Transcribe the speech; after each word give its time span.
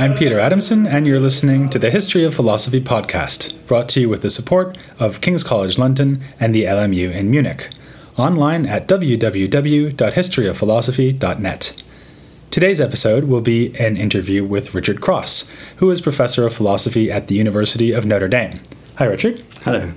I'm 0.00 0.14
Peter 0.14 0.40
Adamson, 0.40 0.86
and 0.86 1.06
you're 1.06 1.20
listening 1.20 1.68
to 1.68 1.78
the 1.78 1.90
History 1.90 2.24
of 2.24 2.34
Philosophy 2.34 2.80
podcast, 2.80 3.54
brought 3.66 3.86
to 3.90 4.00
you 4.00 4.08
with 4.08 4.22
the 4.22 4.30
support 4.30 4.78
of 4.98 5.20
King's 5.20 5.44
College 5.44 5.76
London 5.76 6.22
and 6.40 6.54
the 6.54 6.64
LMU 6.64 7.14
in 7.14 7.30
Munich, 7.30 7.68
online 8.16 8.64
at 8.64 8.88
www.historyofphilosophy.net. 8.88 11.82
Today's 12.50 12.80
episode 12.80 13.24
will 13.24 13.40
be 13.40 13.72
an 13.78 13.96
interview 13.96 14.44
with 14.44 14.74
Richard 14.74 15.00
Cross, 15.00 15.48
who 15.76 15.88
is 15.92 16.00
professor 16.00 16.44
of 16.44 16.52
philosophy 16.52 17.08
at 17.08 17.28
the 17.28 17.36
University 17.36 17.92
of 17.92 18.04
Notre 18.04 18.26
Dame. 18.26 18.58
Hi, 18.96 19.04
Richard. 19.04 19.40
Hello. 19.62 19.92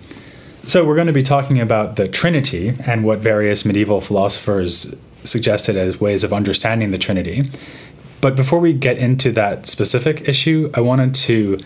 So, 0.64 0.86
we're 0.86 0.94
going 0.94 1.08
to 1.08 1.14
be 1.14 1.24
talking 1.24 1.60
about 1.60 1.96
the 1.96 2.08
Trinity 2.08 2.74
and 2.86 3.04
what 3.04 3.18
various 3.18 3.66
medieval 3.66 4.02
philosophers 4.02 4.96
suggested 5.24 5.76
as 5.76 6.00
ways 6.00 6.24
of 6.24 6.32
understanding 6.32 6.92
the 6.92 7.00
Trinity. 7.00 7.50
But 8.22 8.36
before 8.36 8.60
we 8.60 8.72
get 8.72 9.00
into 9.00 9.32
that 9.32 9.66
specific 9.66 10.30
issue, 10.30 10.70
I 10.76 10.82
wanted 10.82 11.16
to 11.16 11.58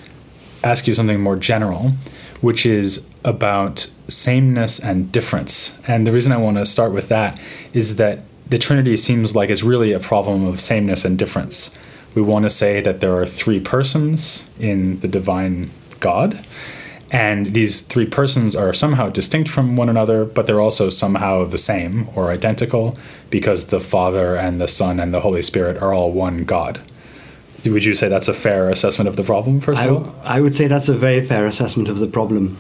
ask 0.64 0.88
you 0.88 0.96
something 0.96 1.20
more 1.20 1.36
general, 1.36 1.92
which 2.40 2.66
is 2.66 3.14
about 3.26 3.92
sameness 4.08 4.80
and 4.80 5.12
difference. 5.12 5.82
And 5.86 6.08
the 6.08 6.14
reason 6.14 6.32
I 6.32 6.38
want 6.38 6.58
to 6.60 6.66
start 6.66 6.94
with 6.94 7.10
that 7.10 7.38
is 7.74 7.98
that 7.98 8.20
the 8.50 8.58
Trinity 8.58 8.98
seems 8.98 9.36
like 9.36 9.50
it's 9.50 9.64
really 9.64 9.92
a 9.92 10.00
problem 10.00 10.46
of 10.46 10.62
sameness 10.62 11.04
and 11.06 11.18
difference. 11.18 11.78
We 12.16 12.22
want 12.22 12.44
to 12.44 12.50
say 12.50 12.82
that 12.82 13.00
there 13.00 13.16
are 13.16 13.26
three 13.26 13.60
persons 13.60 14.50
in 14.60 15.00
the 15.02 15.08
divine 15.08 15.72
God, 16.00 16.44
and 17.12 17.48
these 17.48 17.82
three 17.82 18.06
persons 18.06 18.56
are 18.56 18.74
somehow 18.74 19.10
distinct 19.10 19.50
from 19.50 19.76
one 19.76 19.90
another, 19.90 20.26
but 20.26 20.46
they're 20.46 20.60
also 20.60 20.90
somehow 20.90 21.46
the 21.46 21.58
same 21.58 22.10
or 22.16 22.32
identical 22.32 22.98
because 23.30 23.68
the 23.68 23.80
Father 23.80 24.36
and 24.36 24.60
the 24.60 24.68
Son 24.68 25.00
and 25.00 25.14
the 25.14 25.22
Holy 25.22 25.42
Spirit 25.42 25.82
are 25.82 25.94
all 25.94 26.12
one 26.12 26.44
God. 26.44 26.82
Would 27.66 27.86
you 27.86 27.94
say 27.94 28.08
that's 28.08 28.28
a 28.28 28.34
fair 28.34 28.70
assessment 28.70 29.08
of 29.08 29.16
the 29.16 29.24
problem, 29.24 29.60
first 29.60 29.82
I, 29.82 29.88
of 29.88 29.96
all? 29.96 30.16
I 30.24 30.42
would 30.42 30.56
say 30.56 30.68
that's 30.68 30.90
a 30.90 30.94
very 30.94 31.26
fair 31.26 31.46
assessment 31.46 31.90
of 31.90 32.00
the 32.00 32.08
problem. 32.08 32.58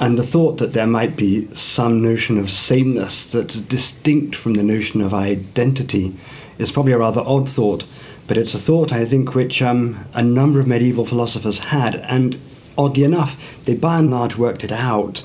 And 0.00 0.16
the 0.16 0.26
thought 0.26 0.56
that 0.56 0.72
there 0.72 0.86
might 0.86 1.14
be 1.14 1.54
some 1.54 2.02
notion 2.02 2.38
of 2.38 2.48
sameness 2.48 3.30
that's 3.30 3.60
distinct 3.60 4.34
from 4.34 4.54
the 4.54 4.62
notion 4.62 5.02
of 5.02 5.12
identity 5.12 6.16
is 6.58 6.72
probably 6.72 6.92
a 6.92 6.98
rather 6.98 7.20
odd 7.20 7.46
thought, 7.46 7.84
but 8.26 8.38
it's 8.38 8.54
a 8.54 8.58
thought, 8.58 8.94
I 8.94 9.04
think, 9.04 9.34
which 9.34 9.60
um, 9.60 10.06
a 10.14 10.22
number 10.22 10.58
of 10.58 10.66
medieval 10.66 11.04
philosophers 11.04 11.58
had, 11.58 11.96
and 11.96 12.40
oddly 12.78 13.04
enough, 13.04 13.62
they 13.64 13.74
by 13.74 13.98
and 13.98 14.10
large 14.10 14.36
worked 14.36 14.64
it 14.64 14.72
out 14.72 15.22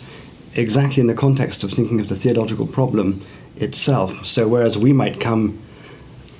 exactly 0.56 1.00
in 1.00 1.08
the 1.08 1.14
context 1.14 1.64
of 1.64 1.72
thinking 1.72 2.02
of 2.02 2.10
the 2.10 2.16
theological 2.16 2.68
problem 2.68 3.26
itself. 3.56 4.26
So, 4.26 4.46
whereas 4.46 4.78
we 4.78 4.92
might 4.92 5.22
come 5.22 5.58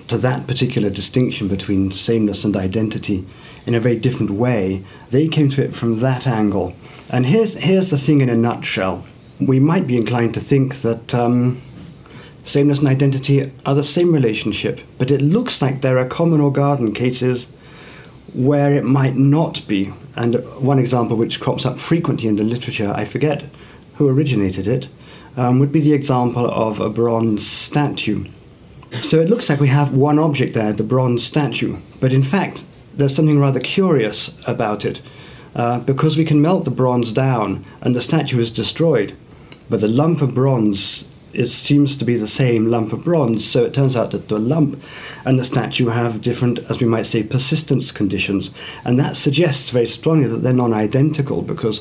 to 0.10 0.18
that 0.18 0.46
particular 0.46 0.90
distinction 0.90 1.48
between 1.48 1.94
sameness 1.94 2.44
and 2.44 2.58
identity 2.58 3.26
in 3.66 3.76
a 3.76 3.80
very 3.80 3.98
different 3.98 4.32
way, 4.32 4.84
they 5.10 5.28
came 5.28 5.50
to 5.50 5.64
it 5.64 5.76
from 5.76 6.00
that 6.00 6.28
angle. 6.28 6.74
And 7.10 7.26
here's, 7.26 7.56
here's 7.56 7.90
the 7.90 7.98
thing 7.98 8.22
in 8.22 8.30
a 8.30 8.36
nutshell. 8.36 9.06
We 9.40 9.60
might 9.60 9.88
be 9.88 9.98
inclined 9.98 10.34
to 10.36 10.40
think 10.40 10.82
that 10.82 11.14
um, 11.14 11.62
sameness 12.46 12.80
and 12.80 12.88
identity 12.88 13.52
are 13.66 13.76
the 13.76 13.84
same 13.84 14.14
relationship, 14.14 14.80
but 14.98 15.12
it 15.12 15.22
looks 15.22 15.62
like 15.62 15.82
there 15.82 15.98
are 15.98 16.06
common 16.06 16.40
or 16.40 16.52
garden 16.52 16.94
cases 16.94 17.52
where 18.34 18.74
it 18.74 18.84
might 18.84 19.16
not 19.16 19.66
be. 19.68 19.92
And 20.16 20.36
one 20.62 20.80
example 20.80 21.18
which 21.18 21.40
crops 21.40 21.66
up 21.66 21.80
frequently 21.80 22.28
in 22.28 22.36
the 22.36 22.44
literature, 22.44 22.94
I 22.96 23.06
forget 23.06 23.46
who 23.96 24.10
originated 24.10 24.68
it, 24.68 24.88
um, 25.38 25.60
would 25.60 25.72
be 25.72 25.82
the 25.82 25.94
example 25.94 26.50
of 26.50 26.80
a 26.80 26.90
bronze 26.90 27.46
statue. 27.46 28.26
So 29.02 29.20
it 29.20 29.30
looks 29.30 29.50
like 29.50 29.60
we 29.60 29.68
have 29.68 29.94
one 29.94 30.20
object 30.20 30.54
there, 30.54 30.72
the 30.72 30.84
bronze 30.84 31.26
statue, 31.26 31.78
but 32.00 32.14
in 32.14 32.24
fact, 32.24 32.64
there's 32.98 33.16
something 33.16 33.40
rather 33.40 33.60
curious 33.60 34.40
about 34.48 34.86
it. 34.86 35.02
Uh, 35.56 35.80
because 35.80 36.18
we 36.18 36.26
can 36.26 36.42
melt 36.42 36.66
the 36.66 36.72
bronze 36.72 37.14
down 37.14 37.64
and 37.82 37.96
the 37.96 38.02
statue 38.02 38.40
is 38.40 38.52
destroyed, 38.52 39.16
but 39.70 39.80
the 39.80 39.88
lump 39.88 40.22
of 40.22 40.34
bronze 40.34 41.10
is, 41.36 41.54
seems 41.54 41.96
to 41.96 42.06
be 42.06 42.18
the 42.18 42.28
same 42.28 42.66
lump 42.66 42.92
of 42.92 43.04
bronze, 43.04 43.50
so 43.50 43.64
it 43.64 43.74
turns 43.74 43.96
out 43.96 44.12
that 44.12 44.28
the 44.28 44.40
lump 44.40 44.82
and 45.24 45.40
the 45.40 45.44
statue 45.44 45.88
have 45.88 46.22
different, 46.22 46.60
as 46.70 46.82
we 46.82 46.88
might 46.88 47.06
say, 47.06 47.24
persistence 47.24 47.92
conditions, 47.92 48.52
and 48.84 49.00
that 49.00 49.16
suggests 49.16 49.70
very 49.70 49.88
strongly 49.88 50.28
that 50.28 50.38
they're 50.38 50.54
non-identical 50.54 51.42
because 51.42 51.80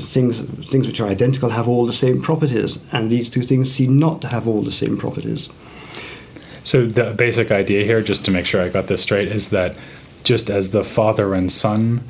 things 0.00 0.40
things 0.68 0.88
which 0.88 1.00
are 1.00 1.08
identical 1.08 1.50
have 1.50 1.68
all 1.68 1.86
the 1.86 1.92
same 1.92 2.20
properties, 2.20 2.78
and 2.92 3.10
these 3.10 3.30
two 3.30 3.42
things 3.42 3.72
seem 3.72 3.98
not 3.98 4.20
to 4.20 4.28
have 4.28 4.48
all 4.48 4.62
the 4.62 4.72
same 4.72 4.96
properties. 4.96 5.48
So, 6.64 6.84
the 6.84 7.12
basic 7.12 7.52
idea 7.52 7.84
here, 7.84 8.02
just 8.02 8.24
to 8.24 8.32
make 8.32 8.46
sure 8.46 8.60
I 8.60 8.68
got 8.68 8.88
this 8.88 9.02
straight, 9.02 9.28
is 9.28 9.50
that 9.50 9.76
just 10.26 10.50
as 10.50 10.72
the 10.72 10.82
Father 10.82 11.32
and 11.34 11.50
Son 11.50 12.00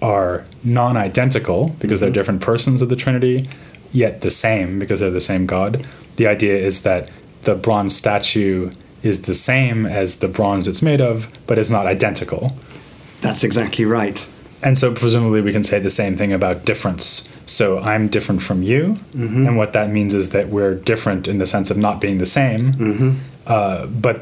are 0.00 0.44
non 0.64 0.96
identical 0.96 1.74
because 1.80 1.98
they're 2.00 2.08
Mhm. 2.10 2.14
different 2.14 2.40
persons 2.40 2.80
of 2.80 2.88
the 2.88 2.96
Trinity, 2.96 3.48
yet 3.92 4.20
the 4.22 4.30
same 4.30 4.78
because 4.78 5.00
they're 5.00 5.10
the 5.10 5.20
same 5.20 5.46
God, 5.46 5.84
the 6.16 6.26
idea 6.28 6.56
is 6.56 6.80
that 6.82 7.08
the 7.42 7.54
bronze 7.54 7.94
statue 7.96 8.70
is 9.02 9.22
the 9.22 9.34
same 9.34 9.84
as 9.84 10.16
the 10.16 10.28
bronze 10.28 10.68
it's 10.68 10.80
made 10.82 11.00
of, 11.00 11.26
but 11.46 11.58
it's 11.58 11.70
not 11.70 11.86
identical. 11.86 12.52
That's 13.20 13.42
exactly 13.42 13.84
right. 13.84 14.24
And 14.62 14.76
so, 14.78 14.92
presumably, 14.92 15.40
we 15.40 15.52
can 15.52 15.64
say 15.64 15.78
the 15.80 15.90
same 16.02 16.14
thing 16.16 16.32
about 16.32 16.64
difference. 16.66 17.28
So, 17.46 17.78
I'm 17.80 18.08
different 18.08 18.42
from 18.42 18.62
you, 18.62 18.98
and 19.14 19.56
what 19.56 19.72
that 19.72 19.90
means 19.90 20.14
is 20.14 20.30
that 20.30 20.50
we're 20.50 20.74
different 20.74 21.26
in 21.26 21.38
the 21.38 21.46
sense 21.46 21.70
of 21.72 21.76
not 21.78 22.00
being 22.00 22.18
the 22.18 22.26
same, 22.40 22.72
hmm 22.74 23.10
uh, 23.46 23.86
but 23.86 24.16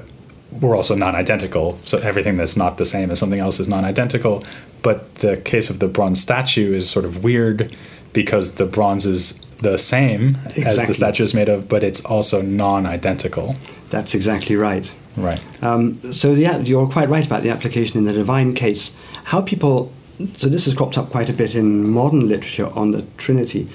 we're 0.51 0.77
also 0.77 0.95
non-identical. 0.95 1.79
So 1.85 1.99
everything 1.99 2.37
that's 2.37 2.57
not 2.57 2.79
the 2.79 2.87
same 2.87 3.11
as 3.11 3.19
something 3.19 3.41
else 3.41 3.61
is 3.61 3.69
non-identical. 3.69 4.45
But 4.83 5.17
the 5.17 5.37
case 5.37 5.71
of 5.71 5.79
the 5.79 5.89
bronze 5.89 6.21
statue 6.21 6.75
is 6.75 6.89
sort 6.89 7.05
of 7.05 7.23
weird 7.23 7.75
because 8.13 8.55
the 8.55 8.65
bronze 8.65 9.07
is 9.07 9.45
the 9.61 9.77
same 9.77 10.39
as 10.57 10.87
the 10.87 10.95
statue 10.95 11.25
is 11.25 11.35
made 11.35 11.49
of, 11.49 11.69
but 11.69 11.83
it's 11.83 12.05
also 12.05 12.41
non-identical. 12.41 13.57
That's 13.91 14.15
exactly 14.15 14.57
right. 14.57 14.93
Right. 15.17 15.41
Um, 15.63 16.13
so 16.13 16.35
the, 16.35 16.63
you're 16.63 16.89
quite 16.89 17.09
right 17.09 17.27
about 17.27 17.43
the 17.43 17.51
application 17.51 17.99
in 17.99 18.05
the 18.05 18.13
divine 18.13 18.55
case. 18.55 18.97
How 19.25 19.43
people, 19.43 19.93
so 20.37 20.49
this 20.49 20.67
has 20.67 20.75
cropped 20.75 20.97
up 20.97 21.11
quite 21.11 21.29
a 21.29 21.33
bit 21.33 21.55
in 21.55 21.89
modern 21.89 22.29
literature 22.29 22.69
on 22.69 22.93
the 22.93 23.03
Trinity, 23.17 23.69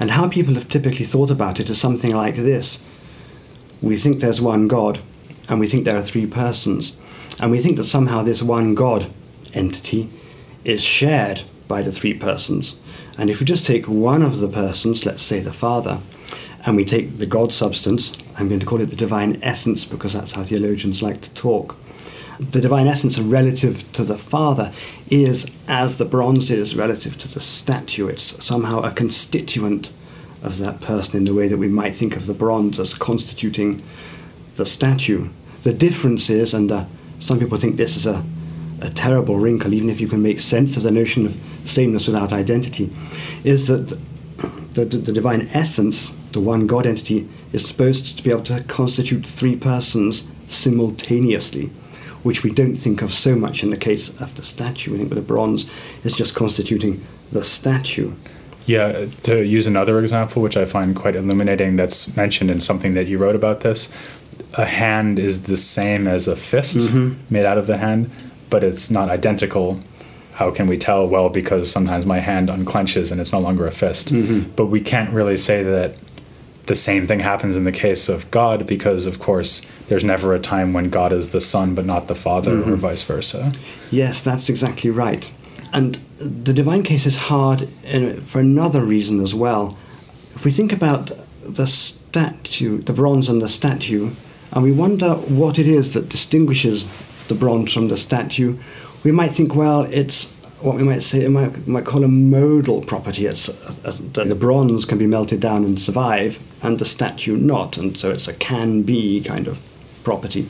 and 0.00 0.12
how 0.12 0.28
people 0.28 0.54
have 0.54 0.68
typically 0.68 1.04
thought 1.04 1.30
about 1.30 1.60
it 1.60 1.68
is 1.68 1.78
something 1.78 2.14
like 2.14 2.36
this: 2.36 2.82
we 3.82 3.98
think 3.98 4.20
there's 4.20 4.40
one 4.40 4.68
God, 4.68 5.00
and 5.48 5.60
we 5.60 5.68
think 5.68 5.84
there 5.84 5.96
are 5.96 6.02
three 6.02 6.26
persons, 6.26 6.96
and 7.40 7.50
we 7.50 7.60
think 7.60 7.76
that 7.76 7.84
somehow 7.84 8.22
this 8.22 8.42
one 8.42 8.74
God 8.74 9.10
entity 9.54 10.10
is 10.64 10.82
shared 10.82 11.42
by 11.68 11.82
the 11.82 11.92
three 11.92 12.14
persons. 12.14 12.78
And 13.18 13.30
if 13.30 13.40
we 13.40 13.46
just 13.46 13.64
take 13.64 13.88
one 13.88 14.22
of 14.22 14.40
the 14.40 14.48
persons, 14.48 15.06
let's 15.06 15.22
say 15.22 15.40
the 15.40 15.52
Father, 15.52 16.00
and 16.64 16.76
we 16.76 16.84
take 16.84 17.18
the 17.18 17.26
God 17.26 17.54
substance, 17.54 18.16
I'm 18.36 18.48
going 18.48 18.60
to 18.60 18.66
call 18.66 18.80
it 18.80 18.86
the 18.86 18.96
divine 18.96 19.38
essence 19.42 19.84
because 19.84 20.12
that's 20.12 20.32
how 20.32 20.42
theologians 20.42 21.02
like 21.02 21.20
to 21.22 21.32
talk. 21.34 21.76
The 22.38 22.60
divine 22.60 22.86
essence 22.86 23.18
relative 23.18 23.90
to 23.92 24.04
the 24.04 24.18
Father 24.18 24.72
is 25.08 25.50
as 25.68 25.96
the 25.96 26.04
bronze 26.04 26.50
is 26.50 26.76
relative 26.76 27.16
to 27.18 27.32
the 27.32 27.40
statue. 27.40 28.08
It's 28.08 28.44
somehow 28.44 28.80
a 28.80 28.90
constituent 28.90 29.90
of 30.42 30.58
that 30.58 30.80
person 30.80 31.16
in 31.16 31.24
the 31.24 31.34
way 31.34 31.48
that 31.48 31.56
we 31.56 31.68
might 31.68 31.96
think 31.96 32.16
of 32.16 32.26
the 32.26 32.34
bronze 32.34 32.78
as 32.78 32.92
constituting 32.92 33.82
the 34.56 34.66
statue. 34.66 35.28
The 35.62 35.72
difference 35.72 36.28
is, 36.30 36.54
and 36.54 36.70
uh, 36.70 36.84
some 37.20 37.38
people 37.38 37.58
think 37.58 37.76
this 37.76 37.96
is 37.96 38.06
a, 38.06 38.24
a 38.80 38.90
terrible 38.90 39.36
wrinkle, 39.36 39.72
even 39.72 39.90
if 39.90 40.00
you 40.00 40.08
can 40.08 40.22
make 40.22 40.40
sense 40.40 40.76
of 40.76 40.82
the 40.82 40.90
notion 40.90 41.26
of 41.26 41.36
sameness 41.64 42.06
without 42.06 42.32
identity, 42.32 42.90
is 43.44 43.68
that 43.68 43.98
the, 44.74 44.84
the, 44.84 45.12
divine 45.12 45.48
essence, 45.52 46.10
the 46.32 46.40
one 46.40 46.66
God 46.66 46.86
entity, 46.86 47.28
is 47.52 47.66
supposed 47.66 48.16
to 48.16 48.22
be 48.22 48.30
able 48.30 48.44
to 48.44 48.62
constitute 48.64 49.26
three 49.26 49.56
persons 49.56 50.28
simultaneously, 50.48 51.66
which 52.22 52.42
we 52.42 52.50
don't 52.50 52.76
think 52.76 53.02
of 53.02 53.12
so 53.12 53.36
much 53.36 53.62
in 53.62 53.70
the 53.70 53.76
case 53.76 54.08
of 54.20 54.34
the 54.36 54.44
statue. 54.44 54.92
We 54.92 54.98
think 54.98 55.10
with 55.10 55.18
the 55.18 55.24
bronze, 55.24 55.68
it's 56.04 56.16
just 56.16 56.34
constituting 56.34 57.04
the 57.32 57.42
statue. 57.42 58.12
Yeah, 58.66 59.06
to 59.22 59.44
use 59.44 59.68
another 59.68 60.00
example, 60.00 60.42
which 60.42 60.56
I 60.56 60.64
find 60.64 60.94
quite 60.94 61.14
illuminating, 61.14 61.76
that's 61.76 62.16
mentioned 62.16 62.50
in 62.50 62.60
something 62.60 62.94
that 62.94 63.06
you 63.06 63.16
wrote 63.16 63.36
about 63.36 63.60
this, 63.60 63.92
a 64.56 64.64
hand 64.64 65.18
is 65.18 65.44
the 65.44 65.56
same 65.56 66.08
as 66.08 66.26
a 66.28 66.36
fist 66.36 66.78
Mhm. 66.78 67.14
made 67.30 67.44
out 67.44 67.58
of 67.58 67.66
the 67.66 67.76
hand, 67.78 68.10
but 68.50 68.64
it's 68.64 68.90
not 68.90 69.08
identical. 69.10 69.80
How 70.34 70.50
can 70.50 70.66
we 70.66 70.76
tell? 70.78 71.06
Well, 71.06 71.28
because 71.28 71.70
sometimes 71.70 72.04
my 72.06 72.20
hand 72.20 72.48
unclenches 72.48 73.10
and 73.10 73.20
it's 73.20 73.32
no 73.32 73.40
longer 73.40 73.66
a 73.66 73.70
fist. 73.70 74.12
Mhm. 74.14 74.44
But 74.56 74.66
we 74.66 74.80
can't 74.80 75.10
really 75.10 75.36
say 75.36 75.62
that 75.62 75.96
the 76.66 76.74
same 76.74 77.06
thing 77.06 77.20
happens 77.20 77.56
in 77.56 77.64
the 77.64 77.72
case 77.72 78.08
of 78.08 78.28
God 78.30 78.66
because, 78.66 79.06
of 79.06 79.18
course, 79.20 79.66
there's 79.88 80.04
never 80.04 80.34
a 80.34 80.38
time 80.40 80.72
when 80.72 80.88
God 80.90 81.12
is 81.12 81.28
the 81.28 81.40
Son 81.40 81.74
but 81.74 81.86
not 81.86 82.08
the 82.08 82.14
Father, 82.14 82.52
Mm-hmm. 82.52 82.72
or 82.72 82.76
vice 82.76 83.02
versa. 83.02 83.52
Yes, 83.90 84.20
that's 84.20 84.48
exactly 84.48 84.90
right. 84.90 85.28
And 85.72 85.98
the 86.18 86.52
divine 86.52 86.82
case 86.82 87.06
is 87.06 87.16
hard 87.16 87.68
for 88.26 88.40
another 88.40 88.82
reason 88.82 89.22
as 89.22 89.34
well. 89.34 89.76
If 90.34 90.44
we 90.44 90.50
think 90.50 90.72
about 90.72 91.12
the 91.46 91.66
statue, 91.66 92.82
the 92.82 92.92
bronze 92.92 93.28
and 93.28 93.40
the 93.40 93.48
statue, 93.48 94.10
and 94.52 94.62
we 94.62 94.72
wonder 94.72 95.14
what 95.14 95.58
it 95.58 95.66
is 95.66 95.94
that 95.94 96.08
distinguishes 96.08 96.86
the 97.28 97.34
bronze 97.34 97.72
from 97.72 97.88
the 97.88 97.96
statue, 97.96 98.56
we 99.04 99.12
might 99.12 99.34
think, 99.34 99.54
well, 99.54 99.82
it's 99.82 100.32
what 100.60 100.76
we 100.76 100.82
might 100.82 101.02
say, 101.02 101.20
we 101.20 101.28
might, 101.28 101.66
might 101.66 101.84
call 101.84 102.04
a 102.04 102.08
modal 102.08 102.80
property. 102.82 103.26
It's 103.26 103.48
uh, 103.48 103.96
that 104.12 104.28
the 104.28 104.34
bronze 104.34 104.84
can 104.84 104.98
be 104.98 105.06
melted 105.06 105.40
down 105.40 105.64
and 105.64 105.80
survive, 105.80 106.38
and 106.62 106.78
the 106.78 106.84
statue 106.84 107.36
not, 107.36 107.76
and 107.76 107.96
so 107.96 108.10
it's 108.10 108.26
a 108.26 108.34
can 108.34 108.82
be 108.82 109.22
kind 109.22 109.46
of 109.46 109.60
property. 110.02 110.48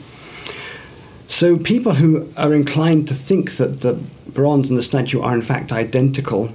So 1.27 1.57
people 1.57 1.95
who 1.95 2.31
are 2.37 2.53
inclined 2.53 3.07
to 3.09 3.13
think 3.13 3.57
that 3.57 3.81
the 3.81 3.99
bronze 4.27 4.69
and 4.69 4.79
the 4.79 4.83
statue 4.83 5.21
are 5.21 5.35
in 5.35 5.41
fact 5.41 5.71
identical 5.71 6.51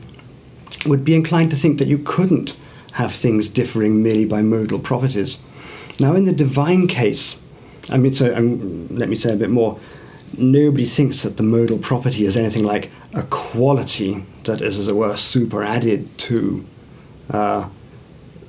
would 0.87 1.05
be 1.05 1.15
inclined 1.15 1.51
to 1.51 1.57
think 1.57 1.79
that 1.79 1.89
you 1.89 1.99
couldn't 1.99 2.57
have 2.93 3.13
things 3.13 3.49
differing 3.49 4.03
merely 4.03 4.25
by 4.25 4.43
modal 4.43 4.79
properties. 4.79 5.37
Now, 6.03 6.15
in 6.15 6.25
the 6.25 6.33
divine 6.33 6.89
case, 6.89 7.41
I 7.89 7.97
mean, 7.97 8.13
so 8.13 8.35
um, 8.35 8.89
let 8.89 9.09
me 9.09 9.17
say 9.17 9.33
a 9.33 9.37
bit 9.37 9.51
more. 9.51 9.79
Nobody 10.37 10.87
thinks 10.87 11.23
that 11.23 11.37
the 11.37 11.43
modal 11.43 11.79
property 11.79 12.27
is 12.27 12.37
anything 12.37 12.65
like 12.65 12.91
a 13.15 13.23
quality 13.23 14.25
that 14.45 14.61
is, 14.61 14.79
as 14.79 14.89
it 14.89 14.97
were, 14.97 15.17
super 15.17 15.63
added 15.63 16.19
to 16.19 16.67
uh, 17.31 17.69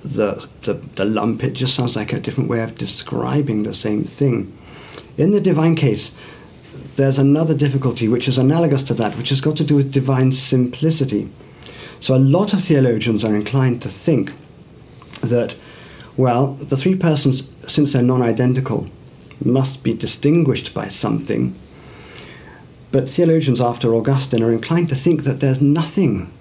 the, 0.04 0.48
the, 0.62 0.74
the 0.74 1.06
lump. 1.06 1.44
It 1.44 1.54
just 1.54 1.76
sounds 1.76 1.96
like 1.96 2.12
a 2.12 2.20
different 2.20 2.50
way 2.50 2.62
of 2.64 2.76
describing 2.76 3.64
the 3.64 3.74
same 3.74 4.04
thing. 4.04 4.58
In 5.18 5.32
the 5.32 5.42
divine 5.42 5.76
case, 5.76 6.16
there's 6.96 7.20
another 7.20 7.54
difficulty 7.54 8.08
which 8.08 8.28
is 8.28 8.38
analogous 8.38 8.84
to 8.86 8.94
that, 8.96 9.16
which 9.18 9.30
has 9.30 9.42
got 9.42 9.58
to 9.58 9.64
do 9.64 9.76
with 9.76 9.92
divine 9.92 10.32
simplicity. 10.32 11.30
So 12.00 12.16
a 12.16 12.18
lot 12.18 12.54
of 12.54 12.64
theologians 12.64 13.24
are 13.24 13.36
inclined 13.36 13.82
to 13.84 13.90
think 13.90 14.34
that, 15.22 15.56
well, 16.18 16.54
the 16.54 16.78
three 16.78 16.96
persons, 16.96 17.50
since 17.68 17.94
they're 17.94 18.02
non 18.02 18.22
identical, 18.22 18.88
must 19.44 19.84
be 19.84 19.94
distinguished 19.94 20.74
by 20.74 20.90
something. 20.90 21.56
But 22.92 23.10
theologians 23.10 23.60
after 23.60 23.96
Augustine 23.96 24.44
are 24.44 24.52
inclined 24.52 24.90
to 24.90 24.96
think 24.96 25.24
that 25.24 25.40
there's 25.40 25.62
nothing 25.62 26.32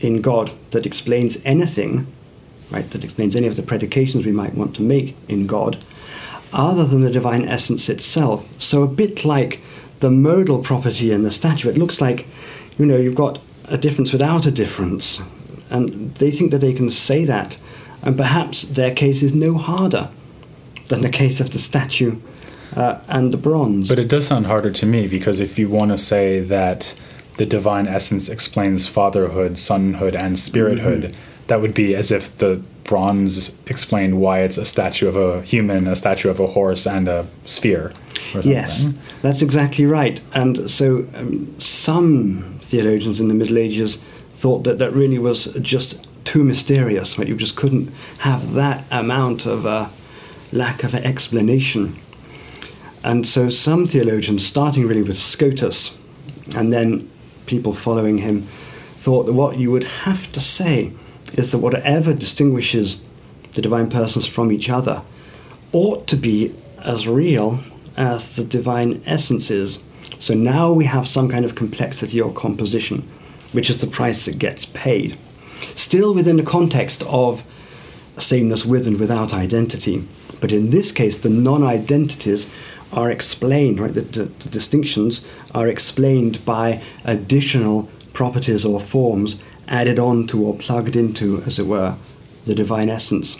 in 0.00 0.20
God 0.20 0.52
that 0.72 0.86
explains 0.86 1.44
anything, 1.44 2.06
right, 2.70 2.90
that 2.90 3.04
explains 3.04 3.36
any 3.36 3.46
of 3.46 3.56
the 3.56 3.62
predications 3.62 4.26
we 4.26 4.32
might 4.32 4.54
want 4.54 4.74
to 4.76 4.82
make 4.82 5.16
in 5.28 5.46
God, 5.46 5.84
other 6.52 6.84
than 6.84 7.02
the 7.02 7.12
divine 7.12 7.46
essence 7.46 7.88
itself. 7.88 8.46
So 8.60 8.82
a 8.82 8.88
bit 8.88 9.24
like 9.24 9.60
the 10.00 10.10
modal 10.10 10.62
property 10.62 11.12
in 11.12 11.22
the 11.22 11.30
statue, 11.30 11.68
it 11.68 11.78
looks 11.78 12.00
like, 12.00 12.26
you 12.78 12.86
know, 12.86 12.96
you've 12.96 13.14
got 13.14 13.38
a 13.66 13.78
difference 13.78 14.12
without 14.12 14.46
a 14.46 14.50
difference. 14.50 15.22
And 15.68 16.14
they 16.16 16.32
think 16.32 16.50
that 16.50 16.58
they 16.58 16.72
can 16.72 16.90
say 16.90 17.24
that. 17.26 17.56
And 18.02 18.16
perhaps 18.16 18.62
their 18.62 18.94
case 18.94 19.22
is 19.22 19.34
no 19.34 19.54
harder 19.58 20.08
than 20.88 21.02
the 21.02 21.08
case 21.10 21.40
of 21.40 21.50
the 21.50 21.58
statue 21.58 22.16
uh, 22.74 22.98
and 23.08 23.32
the 23.32 23.36
bronze. 23.36 23.88
But 23.88 23.98
it 23.98 24.08
does 24.08 24.26
sound 24.26 24.46
harder 24.46 24.70
to 24.70 24.86
me 24.86 25.06
because 25.06 25.40
if 25.40 25.58
you 25.58 25.68
want 25.68 25.90
to 25.90 25.98
say 25.98 26.40
that 26.40 26.94
the 27.36 27.46
divine 27.46 27.86
essence 27.86 28.28
explains 28.28 28.86
fatherhood, 28.86 29.52
sonhood, 29.52 30.14
and 30.14 30.36
spirithood, 30.36 31.02
Mm-hmm. 31.02 31.46
that 31.46 31.60
would 31.60 31.74
be 31.74 31.94
as 31.94 32.10
if 32.10 32.36
the 32.38 32.62
bronze 32.84 33.60
explained 33.66 34.20
why 34.20 34.40
it's 34.40 34.58
a 34.58 34.64
statue 34.64 35.06
of 35.08 35.16
a 35.16 35.42
human, 35.42 35.86
a 35.86 35.94
statue 35.94 36.28
of 36.28 36.40
a 36.40 36.46
horse, 36.48 36.86
and 36.86 37.08
a 37.08 37.26
sphere. 37.46 37.92
Yes, 38.42 38.86
that's 39.22 39.42
exactly 39.42 39.86
right. 39.86 40.20
And 40.32 40.70
so 40.70 41.06
um, 41.14 41.54
some 41.60 42.58
theologians 42.62 43.20
in 43.20 43.28
the 43.28 43.34
Middle 43.34 43.58
Ages 43.58 43.98
thought 44.34 44.64
that 44.64 44.78
that 44.78 44.92
really 44.92 45.18
was 45.18 45.46
just 45.60 46.06
too 46.30 46.44
mysterious, 46.44 47.14
that 47.14 47.26
you 47.26 47.34
just 47.34 47.56
couldn't 47.56 47.92
have 48.18 48.52
that 48.52 48.84
amount 48.88 49.46
of 49.46 49.66
uh, 49.66 49.88
lack 50.52 50.84
of 50.84 50.94
explanation. 50.94 51.96
And 53.02 53.26
so 53.26 53.50
some 53.50 53.84
theologians, 53.84 54.46
starting 54.46 54.86
really 54.86 55.02
with 55.02 55.18
Scotus, 55.18 55.98
and 56.54 56.72
then 56.72 57.10
people 57.46 57.72
following 57.72 58.18
him, 58.18 58.42
thought 59.02 59.24
that 59.24 59.32
what 59.32 59.58
you 59.58 59.72
would 59.72 59.82
have 60.04 60.30
to 60.30 60.38
say 60.38 60.92
is 61.32 61.50
that 61.50 61.58
whatever 61.58 62.14
distinguishes 62.14 63.00
the 63.54 63.62
divine 63.62 63.90
persons 63.90 64.24
from 64.24 64.52
each 64.52 64.70
other 64.70 65.02
ought 65.72 66.06
to 66.06 66.16
be 66.16 66.54
as 66.78 67.08
real 67.08 67.58
as 67.96 68.36
the 68.36 68.44
divine 68.44 69.02
essence 69.04 69.50
is. 69.50 69.82
So 70.20 70.34
now 70.34 70.72
we 70.72 70.84
have 70.84 71.08
some 71.08 71.28
kind 71.28 71.44
of 71.44 71.56
complexity 71.56 72.20
or 72.20 72.32
composition, 72.32 73.02
which 73.50 73.68
is 73.68 73.80
the 73.80 73.88
price 73.88 74.26
that 74.26 74.38
gets 74.38 74.64
paid. 74.64 75.18
Still 75.76 76.14
within 76.14 76.36
the 76.36 76.42
context 76.42 77.02
of 77.04 77.42
sameness 78.18 78.64
with 78.64 78.86
and 78.86 78.98
without 78.98 79.32
identity. 79.32 80.06
But 80.40 80.52
in 80.52 80.70
this 80.70 80.92
case, 80.92 81.18
the 81.18 81.30
non 81.30 81.62
identities 81.62 82.50
are 82.92 83.10
explained, 83.10 83.80
right? 83.80 83.94
The, 83.94 84.02
the, 84.02 84.24
the 84.24 84.48
distinctions 84.48 85.24
are 85.54 85.68
explained 85.68 86.44
by 86.44 86.82
additional 87.04 87.88
properties 88.12 88.64
or 88.64 88.80
forms 88.80 89.42
added 89.68 89.98
on 89.98 90.26
to 90.26 90.44
or 90.44 90.54
plugged 90.56 90.96
into, 90.96 91.42
as 91.42 91.58
it 91.58 91.66
were, 91.66 91.94
the 92.44 92.54
divine 92.54 92.90
essence. 92.90 93.36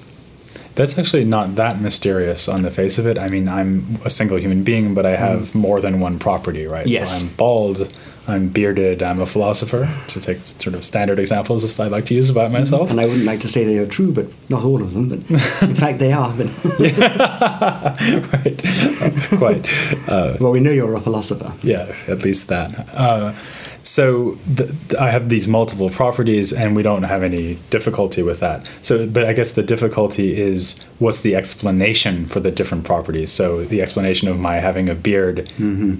That's 0.76 0.96
actually 0.96 1.24
not 1.24 1.56
that 1.56 1.80
mysterious 1.80 2.48
on 2.48 2.62
the 2.62 2.70
face 2.70 2.98
of 2.98 3.06
it. 3.06 3.18
I 3.18 3.28
mean, 3.28 3.48
I'm 3.48 3.98
a 4.04 4.10
single 4.10 4.38
human 4.38 4.62
being, 4.62 4.94
but 4.94 5.04
I 5.04 5.16
have 5.16 5.54
more 5.54 5.80
than 5.80 6.00
one 6.00 6.18
property, 6.18 6.66
right? 6.66 6.86
Mm. 6.86 6.90
Yes. 6.90 7.18
So 7.18 7.26
I'm 7.26 7.32
bald, 7.34 7.92
I'm 8.30 8.48
bearded, 8.48 9.02
I'm 9.02 9.20
a 9.20 9.26
philosopher, 9.26 9.88
to 10.08 10.20
take 10.20 10.38
sort 10.44 10.74
of 10.74 10.84
standard 10.84 11.18
examples 11.18 11.78
I 11.80 11.88
like 11.88 12.06
to 12.06 12.14
use 12.14 12.28
about 12.30 12.50
myself. 12.50 12.90
And 12.90 13.00
I 13.00 13.06
wouldn't 13.06 13.24
like 13.24 13.40
to 13.40 13.48
say 13.48 13.64
they 13.64 13.78
are 13.78 13.86
true, 13.86 14.12
but 14.12 14.26
not 14.48 14.64
all 14.64 14.82
of 14.82 14.92
them. 14.94 15.08
But 15.08 15.30
in 15.62 15.74
fact, 15.74 15.98
they 15.98 16.12
are. 16.12 16.32
But 16.36 16.46
right. 18.32 18.60
Quite. 19.38 20.08
Uh, 20.08 20.36
well, 20.40 20.52
we 20.52 20.60
know 20.60 20.70
you're 20.70 20.94
a 20.94 21.00
philosopher. 21.00 21.52
yeah, 21.62 21.94
at 22.08 22.22
least 22.24 22.48
that. 22.48 22.88
Uh, 22.94 23.34
so 23.82 24.38
th- 24.56 24.70
I 24.98 25.10
have 25.10 25.28
these 25.28 25.48
multiple 25.48 25.90
properties, 25.90 26.52
and 26.52 26.76
we 26.76 26.82
don't 26.82 27.02
have 27.04 27.22
any 27.22 27.54
difficulty 27.70 28.22
with 28.22 28.40
that. 28.40 28.68
So, 28.82 29.06
but 29.06 29.24
I 29.24 29.32
guess 29.32 29.54
the 29.54 29.62
difficulty 29.62 30.40
is 30.40 30.84
what's 30.98 31.22
the 31.22 31.34
explanation 31.34 32.26
for 32.26 32.40
the 32.40 32.50
different 32.50 32.84
properties. 32.84 33.32
So 33.32 33.64
the 33.64 33.80
explanation 33.82 34.28
of 34.28 34.38
my 34.38 34.56
having 34.56 34.88
a 34.88 34.94
beard, 34.94 35.50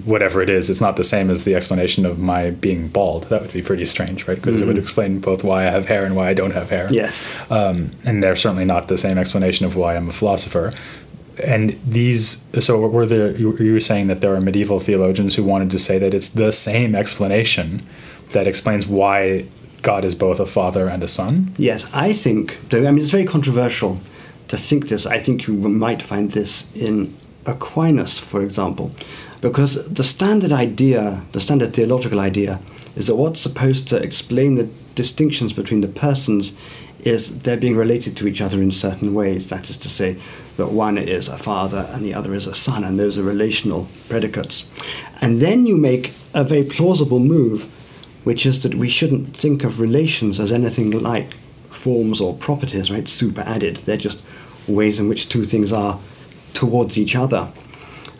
whatever 0.05 0.41
it 0.41 0.49
is, 0.49 0.69
it's 0.69 0.81
not 0.81 0.95
the 0.95 1.03
same 1.03 1.29
as 1.29 1.43
the 1.43 1.55
explanation 1.55 2.05
of 2.05 2.19
my 2.19 2.51
being 2.51 2.87
bald. 2.87 3.25
That 3.25 3.41
would 3.41 3.53
be 3.53 3.61
pretty 3.61 3.85
strange, 3.85 4.27
right? 4.27 4.37
Because 4.37 4.61
it 4.61 4.67
would 4.67 4.77
explain 4.77 5.19
both 5.19 5.43
why 5.43 5.67
I 5.67 5.71
have 5.71 5.85
hair 5.87 6.05
and 6.05 6.15
why 6.15 6.29
I 6.29 6.33
don't 6.33 6.51
have 6.51 6.69
hair. 6.69 6.87
Yes. 6.91 7.27
um, 7.49 7.91
and 8.05 8.23
they're 8.23 8.35
certainly 8.35 8.65
not 8.65 8.87
the 8.87 8.97
same 8.97 9.17
explanation 9.17 9.65
of 9.65 9.75
why 9.75 9.95
I'm 9.95 10.07
a 10.09 10.13
philosopher. 10.13 10.73
And 11.43 11.79
these, 11.85 12.45
so 12.59 12.79
were 12.79 13.05
there? 13.05 13.31
You 13.31 13.57
you 13.57 13.73
were 13.73 13.79
saying 13.79 14.07
that 14.07 14.21
there 14.21 14.33
are 14.35 14.41
medieval 14.41 14.79
theologians 14.79 15.35
who 15.35 15.43
wanted 15.43 15.71
to 15.71 15.79
say 15.79 15.97
that 15.99 16.13
it's 16.13 16.29
the 16.29 16.51
same 16.51 16.95
explanation 16.95 17.81
that 18.33 18.47
explains 18.47 18.87
why 18.87 19.45
God 19.81 20.05
is 20.05 20.15
both 20.15 20.39
a 20.39 20.45
father 20.45 20.87
and 20.87 21.03
a 21.03 21.07
son. 21.07 21.53
Yes, 21.57 21.89
I 21.93 22.13
think, 22.13 22.57
I 22.71 22.79
mean, 22.79 22.99
it's 22.99 23.09
very 23.09 23.25
controversial 23.25 23.99
to 24.47 24.57
think 24.57 24.89
this. 24.89 25.05
I 25.05 25.19
think 25.19 25.47
you 25.47 25.53
might 25.53 26.01
find 26.01 26.31
this 26.31 26.71
in 26.75 27.15
Aquinas, 27.45 28.19
for 28.19 28.41
example, 28.41 28.91
because 29.41 29.83
the 29.85 30.03
standard 30.03 30.51
idea, 30.51 31.21
the 31.31 31.39
standard 31.39 31.73
theological 31.73 32.19
idea, 32.19 32.59
is 32.95 33.07
that 33.07 33.15
what's 33.15 33.41
supposed 33.41 33.87
to 33.89 33.97
explain 33.97 34.55
the 34.55 34.69
distinctions 34.95 35.53
between 35.53 35.81
the 35.81 35.87
persons 35.87 36.53
is 37.03 37.41
they're 37.41 37.57
being 37.57 37.75
related 37.75 38.15
to 38.17 38.27
each 38.27 38.41
other 38.41 38.61
in 38.61 38.71
certain 38.71 39.13
ways. 39.13 39.49
That 39.49 39.69
is 39.69 39.77
to 39.77 39.89
say, 39.89 40.17
that 40.57 40.71
one 40.71 40.97
is 40.97 41.27
a 41.27 41.37
father 41.37 41.89
and 41.91 42.03
the 42.03 42.13
other 42.13 42.33
is 42.33 42.45
a 42.45 42.53
son, 42.53 42.83
and 42.83 42.99
those 42.99 43.17
are 43.17 43.23
relational 43.23 43.87
predicates. 44.09 44.69
And 45.19 45.39
then 45.39 45.65
you 45.65 45.77
make 45.77 46.13
a 46.33 46.43
very 46.43 46.63
plausible 46.63 47.19
move, 47.19 47.63
which 48.23 48.45
is 48.45 48.61
that 48.63 48.75
we 48.75 48.89
shouldn't 48.89 49.35
think 49.35 49.63
of 49.63 49.79
relations 49.79 50.39
as 50.39 50.51
anything 50.51 50.91
like 50.91 51.33
forms 51.69 52.21
or 52.21 52.35
properties, 52.35 52.91
right? 52.91 53.07
Super 53.07 53.41
added. 53.41 53.77
They're 53.77 53.97
just 53.97 54.23
ways 54.67 54.99
in 54.99 55.09
which 55.09 55.29
two 55.29 55.45
things 55.45 55.73
are 55.73 55.99
towards 56.53 56.97
each 56.97 57.15
other. 57.15 57.47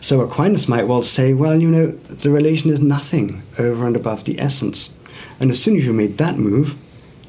So 0.00 0.20
Aquinas 0.20 0.68
might 0.68 0.88
well 0.88 1.04
say, 1.04 1.32
well, 1.32 1.60
you 1.60 1.68
know, 1.68 1.92
the 1.92 2.30
relation 2.30 2.70
is 2.70 2.80
nothing 2.80 3.42
over 3.56 3.86
and 3.86 3.94
above 3.94 4.24
the 4.24 4.40
essence. 4.40 4.92
And 5.38 5.50
as 5.50 5.62
soon 5.62 5.76
as 5.76 5.84
you 5.84 5.92
made 5.92 6.18
that 6.18 6.38
move, 6.38 6.76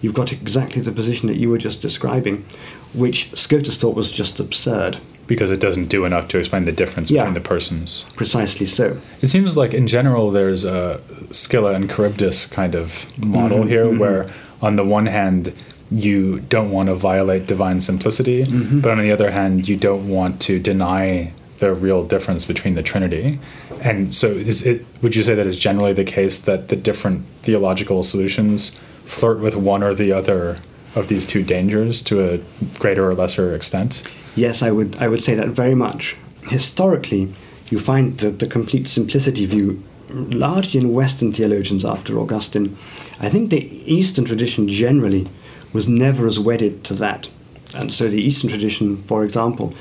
you've 0.04 0.14
got 0.14 0.32
exactly 0.32 0.82
the 0.84 0.92
position 0.92 1.28
that 1.30 1.40
you 1.40 1.50
were 1.50 1.58
just 1.58 1.82
describing, 1.82 2.46
which 2.94 3.32
Scotus 3.36 3.78
thought 3.78 3.96
was 3.96 4.12
just 4.12 4.40
absurd. 4.40 4.98
Because 5.26 5.50
it 5.50 5.62
doesn't 5.62 5.86
do 5.88 6.04
enough 6.04 6.28
to 6.28 6.38
explain 6.38 6.66
the 6.66 6.74
difference 6.74 7.10
Yeah. 7.10 7.22
between 7.24 7.34
the 7.36 7.40
persons. 7.50 8.06
Precisely 8.16 8.68
so. 8.68 8.98
It 9.22 9.28
seems 9.30 9.56
like 9.56 9.74
in 9.74 9.88
general 9.88 10.30
there's 10.30 10.66
a 10.66 11.00
Scylla 11.32 11.74
and 11.74 11.90
Charybdis 11.90 12.46
kind 12.48 12.76
of 12.76 13.08
model 13.18 13.60
Mm-hmm, 13.60 13.70
here, 13.70 13.98
where 13.98 14.28
on 14.62 14.76
the 14.76 14.84
one 14.84 15.06
hand 15.06 15.54
you 15.90 16.42
don't 16.50 16.72
want 16.72 16.88
to 16.90 16.96
violate 16.96 17.48
divine 17.48 17.80
simplicity, 17.80 18.44
Mm-hmm. 18.46 18.82
but 18.82 18.92
on 18.92 19.00
the 19.00 19.12
other 19.14 19.32
hand 19.32 19.70
you 19.70 19.78
don't 19.78 20.10
want 20.10 20.42
to 20.42 20.60
deny 20.60 21.32
the 21.60 21.74
real 21.74 22.04
difference 22.04 22.44
between 22.44 22.76
the 22.76 22.84
Trinity. 22.84 23.40
And 23.82 24.14
so, 24.14 24.28
is 24.28 24.66
it? 24.66 24.86
Would 25.02 25.16
you 25.16 25.24
say 25.24 25.36
that 25.36 25.48
is 25.48 25.58
generally 25.58 25.94
the 25.94 26.04
case 26.04 26.38
that 26.40 26.68
the 26.68 26.76
different 26.76 27.24
theological 27.44 28.04
solutions 28.04 28.78
flirt 29.14 29.40
with 29.40 29.56
one 29.56 29.84
or 29.84 29.94
the 29.94 30.12
other 30.12 30.60
of 30.96 31.08
these 31.08 31.26
two 31.26 31.44
dangers 31.44 32.02
to 32.04 32.34
a 32.34 32.40
greater 32.80 33.08
or 33.08 33.14
lesser 33.14 33.56
extent? 33.56 34.04
Yes, 34.36 34.62
I 34.62 34.72
would. 34.72 34.96
I 34.98 35.08
would 35.08 35.24
say 35.24 35.36
that 35.36 35.50
very 35.50 35.76
much. 35.76 36.16
Historically, 36.48 37.34
you 37.70 37.80
find 37.80 38.18
the, 38.18 38.30
the 38.30 38.48
complete 38.48 38.88
simplicity 38.88 39.46
view 39.46 39.84
largely 40.10 40.80
in 40.80 40.94
Western 40.94 41.32
theologians 41.32 41.86
after 41.86 42.20
Augustine. 42.20 42.76
I 43.20 43.30
think 43.30 43.50
the 43.50 43.92
Eastern 43.92 44.26
tradition 44.26 44.68
generally 44.68 45.28
was 45.72 45.88
never 45.88 46.28
as 46.28 46.40
wedded 46.40 46.84
to 46.86 46.94
that. 46.96 47.32
And 47.76 47.94
so 47.94 48.08
the 48.08 48.22
Eastern 48.22 48.50
tradition, 48.50 49.04
for 49.04 49.24
example, 49.24 49.74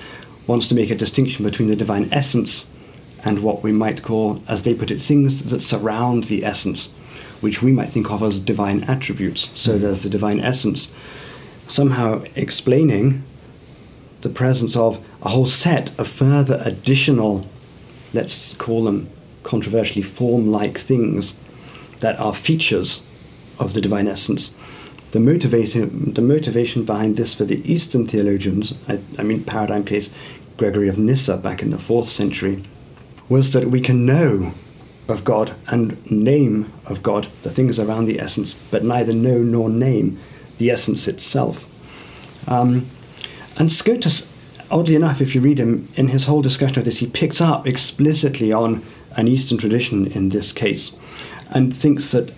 wants 0.47 0.69
to 0.69 0.75
make 0.75 0.91
a 0.91 0.95
distinction 0.95 1.45
between 1.45 1.69
the 1.69 1.77
divine 1.77 2.09
essence 2.11 2.67
and 3.25 3.43
what 3.43 3.63
we 3.63 3.73
might 3.73 4.03
call, 4.03 4.43
as 4.49 4.63
they 4.63 4.75
put 4.75 4.91
it, 4.91 5.01
things 5.01 5.51
that 5.51 5.61
surround 5.61 6.25
the 6.25 6.45
essence, 6.45 6.93
which 7.43 7.61
we 7.61 7.73
might 7.73 7.91
think 7.91 8.11
of 8.11 8.23
as 8.23 8.41
divine 8.41 8.85
attributes. 8.85 9.51
So 9.55 9.77
mm. 9.77 9.81
there's 9.81 10.03
the 10.03 10.09
divine 10.09 10.41
essence, 10.41 10.93
somehow 11.69 12.25
explaining 12.35 13.25
the 14.23 14.29
presence 14.29 14.77
of 14.77 15.05
a 15.21 15.31
whole 15.31 15.47
set 15.47 15.97
of 15.99 16.09
further 16.09 16.63
additional, 16.65 17.47
let's 18.15 18.55
call 18.55 18.85
them 18.85 19.09
controversially 19.43 20.03
form 20.03 20.51
like 20.51 20.79
things 20.79 21.39
that 21.99 22.19
are 22.19 22.35
features 22.35 23.05
of 23.59 23.75
the 23.75 23.81
divine 23.81 24.07
essence. 24.07 24.55
The 25.11 25.21
motivation, 25.21 26.15
the 26.15 26.23
motivation 26.23 26.85
behind 26.85 27.17
this 27.17 27.35
for 27.35 27.45
the 27.45 27.61
Eastern 27.71 28.07
theologians, 28.07 28.75
I, 28.89 29.01
I 29.19 29.23
mean, 29.23 29.45
paradigm 29.45 29.85
case 29.85 30.11
Gregory 30.57 30.89
of 30.89 30.99
Nyssa 30.99 31.37
back 31.37 31.63
in 31.63 31.71
the 31.71 31.79
fourth 31.79 32.09
century, 32.09 32.65
was 33.29 33.53
that 33.53 33.71
we 33.71 33.81
can 33.81 34.07
know 34.07 34.53
of 35.09 35.25
God 35.25 35.55
and 35.67 36.11
name 36.11 36.73
of 36.87 37.03
God 37.03 37.29
the 37.43 37.51
things 37.51 37.79
around 37.79 38.07
the 38.07 38.21
essence, 38.21 38.55
but 38.71 38.85
neither 38.85 39.13
know 39.13 39.39
nor 39.39 39.69
name 39.69 40.19
the 40.59 40.71
essence 40.71 41.09
itself. 41.09 41.69
Um, 42.49 42.89
and 43.57 43.71
Scotus, 43.71 44.33
oddly 44.71 44.95
enough, 44.95 45.21
if 45.21 45.35
you 45.35 45.41
read 45.41 45.59
him 45.59 45.89
in 45.97 46.09
his 46.09 46.25
whole 46.25 46.43
discussion 46.43 46.79
of 46.79 46.85
this, 46.85 46.99
he 46.99 47.07
picks 47.07 47.41
up 47.41 47.67
explicitly 47.67 48.53
on 48.53 48.85
an 49.17 49.29
Eastern 49.29 49.59
tradition 49.59 50.07
in 50.07 50.31
this 50.31 50.53
case, 50.53 50.93
and 51.51 51.75
thinks 51.75 52.13
that. 52.13 52.33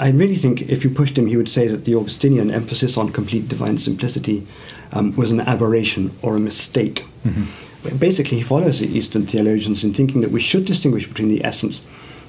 I 0.00 0.08
really 0.08 0.36
think 0.36 0.62
if 0.62 0.82
you 0.82 0.88
pushed 0.88 1.18
him, 1.18 1.26
he 1.26 1.36
would 1.36 1.48
say 1.50 1.68
that 1.68 1.84
the 1.84 1.94
Augustinian 1.94 2.50
emphasis 2.50 2.96
on 2.96 3.12
complete 3.12 3.48
divine 3.48 3.76
simplicity 3.76 4.46
um, 4.92 5.14
was 5.14 5.30
an 5.30 5.42
aberration 5.42 6.10
or 6.22 6.36
a 6.36 6.40
mistake. 6.40 7.04
Mm-hmm. 7.22 7.98
Basically, 7.98 8.38
he 8.38 8.42
follows 8.42 8.80
the 8.80 8.86
Eastern 8.86 9.26
theologians 9.26 9.84
in 9.84 9.92
thinking 9.92 10.22
that 10.22 10.30
we 10.30 10.40
should 10.40 10.64
distinguish 10.64 11.06
between 11.06 11.28
the 11.28 11.44
essence 11.44 11.84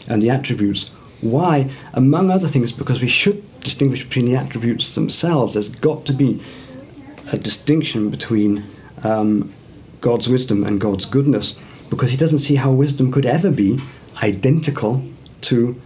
and 0.07 0.21
the 0.21 0.29
attributes. 0.29 0.89
Why? 1.21 1.71
Among 1.93 2.29
other 2.29 2.47
things, 2.47 2.71
because 2.71 3.01
we 3.01 3.07
should 3.07 3.43
distinguish 3.62 4.03
between 4.03 4.25
the 4.25 4.35
attributes 4.35 4.93
themselves. 4.95 5.53
There's 5.53 5.69
got 5.69 6.05
to 6.05 6.13
be 6.13 6.41
a 7.31 7.38
distinction 7.38 8.09
between 8.09 8.63
um, 9.03 9.53
God's 10.01 10.29
wisdom 10.29 10.63
and 10.63 10.79
God's 10.79 11.05
goodness 11.05 11.55
because 11.89 12.12
he 12.12 12.17
doesn't 12.17 12.39
see 12.39 12.55
how 12.55 12.71
wisdom 12.71 13.12
could 13.12 13.25
ever 13.25 13.51
be 13.51 13.79
identical 14.21 15.01
to 15.41 15.81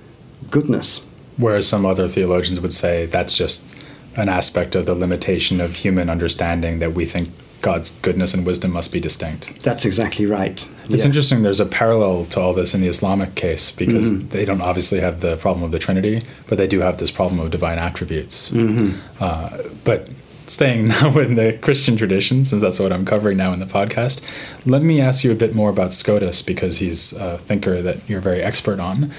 goodness. 0.49 1.05
Whereas 1.37 1.67
some 1.67 1.85
other 1.85 2.07
theologians 2.09 2.59
would 2.59 2.73
say 2.73 3.05
that's 3.05 3.35
just 3.35 3.75
an 4.15 4.27
aspect 4.27 4.75
of 4.75 4.85
the 4.85 4.95
limitation 4.95 5.61
of 5.61 5.75
human 5.77 6.09
understanding 6.09 6.79
that 6.79 6.93
we 6.93 7.05
think 7.05 7.29
God's 7.61 7.91
goodness 8.01 8.33
and 8.33 8.45
wisdom 8.45 8.71
must 8.71 8.91
be 8.91 8.99
distinct. 8.99 9.63
That's 9.63 9.85
exactly 9.85 10.25
right. 10.25 10.67
It's 10.89 11.05
interesting, 11.05 11.43
there's 11.43 11.59
a 11.59 11.67
parallel 11.67 12.25
to 12.25 12.39
all 12.39 12.53
this 12.53 12.73
in 12.73 12.81
the 12.81 12.87
Islamic 12.87 13.35
case 13.35 13.71
because 13.71 14.11
mm-hmm. 14.11 14.29
they 14.29 14.43
don't 14.43 14.61
obviously 14.61 14.99
have 15.01 15.21
the 15.21 15.35
problem 15.37 15.63
of 15.63 15.71
the 15.71 15.77
Trinity, 15.77 16.23
but 16.47 16.57
they 16.57 16.65
do 16.65 16.79
have 16.79 16.97
this 16.97 17.11
problem 17.11 17.39
of 17.39 17.51
divine 17.51 17.77
attributes. 17.77 18.49
Mm-hmm. 18.49 18.99
Uh, 19.23 19.57
but 19.83 20.09
staying 20.47 20.87
now 20.87 21.17
in 21.19 21.35
the 21.35 21.57
Christian 21.61 21.95
tradition, 21.95 22.43
since 22.43 22.61
that's 22.61 22.79
what 22.79 22.91
I'm 22.91 23.05
covering 23.05 23.37
now 23.37 23.53
in 23.53 23.59
the 23.59 23.65
podcast, 23.65 24.21
let 24.65 24.81
me 24.81 24.99
ask 24.99 25.23
you 25.23 25.31
a 25.31 25.35
bit 25.35 25.53
more 25.53 25.69
about 25.69 25.93
Scotus 25.93 26.41
because 26.41 26.79
he's 26.79 27.13
a 27.13 27.37
thinker 27.37 27.81
that 27.81 27.97
you're 28.09 28.21
very 28.21 28.41
expert 28.41 28.79
on. 28.79 29.11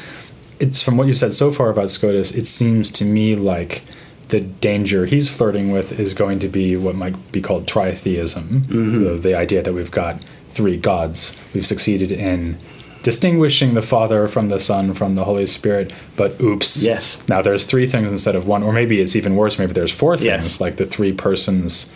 It's 0.59 0.83
from 0.83 0.97
what 0.97 1.07
you've 1.07 1.19
said 1.19 1.33
so 1.33 1.53
far 1.53 1.71
about 1.71 1.89
Scotus, 1.89 2.35
it 2.35 2.47
seems 2.47 2.91
to 2.93 3.05
me 3.05 3.35
like 3.37 3.83
the 4.31 4.41
danger 4.41 5.07
he's 5.07 5.29
flirting 5.29 5.71
with 5.71 5.99
is 5.99 6.15
going 6.15 6.39
to 6.41 6.49
be 6.49 6.77
what 6.77 6.95
might 6.95 7.33
be 7.33 7.41
called 7.41 7.67
tritheism, 7.67 8.43
mm-hmm. 8.43 9.05
the, 9.05 9.11
the 9.11 9.35
idea 9.35 9.63
that 9.63 9.73
we've 9.73 9.91
got 9.91 10.23
three 10.49 10.77
gods. 10.77 11.41
We've 11.55 11.67
succeeded 11.67 12.11
in 12.11 12.59
distinguishing 13.03 13.75
the 13.75 13.83
Father 13.83 14.29
from 14.29 14.49
the 14.49 14.61
Son 14.61 14.93
from 14.95 15.15
the 15.15 15.25
Holy 15.25 15.47
Spirit, 15.47 15.93
but 16.17 16.41
oops. 16.41 16.83
Yes. 16.83 17.23
Now 17.29 17.43
there's 17.43 17.67
three 17.67 17.87
things 17.87 18.11
instead 18.11 18.37
of 18.37 18.47
one, 18.47 18.63
or 18.63 18.73
maybe 18.73 19.01
it's 19.01 19.17
even 19.17 19.37
worse. 19.37 19.59
Maybe 19.59 19.73
there's 19.73 19.93
four 19.93 20.17
things, 20.17 20.27
yes. 20.27 20.61
like 20.61 20.77
the 20.77 20.87
three 20.87 21.13
persons 21.13 21.95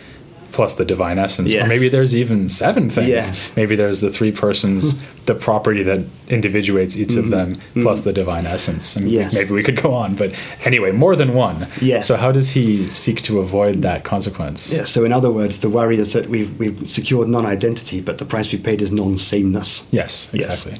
plus 0.55 0.75
the 0.75 0.85
divine 0.85 1.19
essence. 1.19 1.51
Yes. 1.51 1.65
Or 1.65 1.67
maybe 1.67 1.89
there's 1.89 2.15
even 2.15 2.47
seven 2.47 2.89
things. 2.89 3.09
Yes. 3.09 3.55
Maybe 3.57 3.75
there's 3.75 3.99
the 3.99 4.09
three 4.09 4.31
persons, 4.31 5.03
the 5.25 5.35
property 5.35 5.83
that 5.83 6.05
individuates 6.29 6.95
each 6.95 7.09
mm-hmm. 7.09 7.19
of 7.19 7.29
them, 7.29 7.61
plus 7.83 7.99
mm-hmm. 7.99 8.09
the 8.09 8.13
divine 8.13 8.45
essence. 8.45 8.95
And 8.95 9.09
yes. 9.09 9.33
maybe 9.33 9.51
we 9.51 9.63
could 9.63 9.75
go 9.75 9.93
on, 9.93 10.15
but 10.15 10.33
anyway, 10.63 10.93
more 10.93 11.17
than 11.17 11.33
one. 11.33 11.67
Yes. 11.81 12.07
So 12.07 12.15
how 12.15 12.31
does 12.31 12.51
he 12.51 12.87
seek 12.87 13.21
to 13.23 13.39
avoid 13.41 13.81
that 13.81 14.05
consequence? 14.05 14.73
Yeah, 14.73 14.85
so 14.85 15.03
in 15.03 15.11
other 15.11 15.29
words, 15.29 15.59
the 15.59 15.69
worry 15.69 15.99
is 15.99 16.13
that 16.13 16.29
we've, 16.29 16.57
we've 16.57 16.89
secured 16.89 17.27
non-identity, 17.27 17.99
but 17.99 18.17
the 18.17 18.25
price 18.25 18.49
we 18.53 18.57
paid 18.57 18.81
is 18.81 18.93
non-sameness. 18.93 19.89
Yes, 19.91 20.33
exactly. 20.33 20.79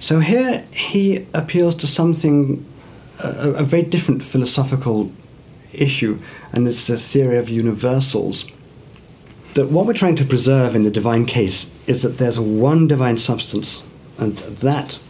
So 0.00 0.20
here 0.20 0.64
he 0.70 1.26
appeals 1.34 1.74
to 1.76 1.86
something, 1.86 2.64
a, 3.18 3.28
a 3.62 3.62
very 3.62 3.82
different 3.82 4.24
philosophical 4.24 5.10
issue, 5.74 6.18
and 6.52 6.66
it's 6.66 6.86
the 6.86 6.96
theory 6.96 7.36
of 7.36 7.50
universals 7.50 8.46
that 9.56 9.70
what 9.70 9.86
we're 9.86 9.94
trying 9.94 10.16
to 10.16 10.24
preserve 10.24 10.76
in 10.76 10.82
the 10.84 10.90
divine 10.90 11.24
case 11.24 11.70
is 11.86 12.02
that 12.02 12.18
there's 12.18 12.38
one 12.38 12.86
divine 12.86 13.16
substance, 13.16 13.82
and 14.18 14.36
that 14.36 15.00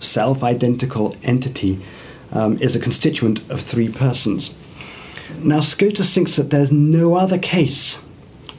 self 0.00 0.42
identical 0.42 1.16
entity 1.22 1.80
um, 2.32 2.58
is 2.58 2.74
a 2.74 2.80
constituent 2.80 3.48
of 3.48 3.60
three 3.60 3.88
persons. 3.88 4.54
Now, 5.38 5.60
Scotus 5.60 6.12
thinks 6.12 6.34
that 6.34 6.50
there's 6.50 6.72
no 6.72 7.14
other 7.14 7.38
case 7.38 8.04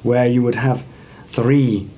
where 0.02 0.26
you 0.26 0.42
would 0.44 0.56
have 0.56 0.86
three 1.26 1.90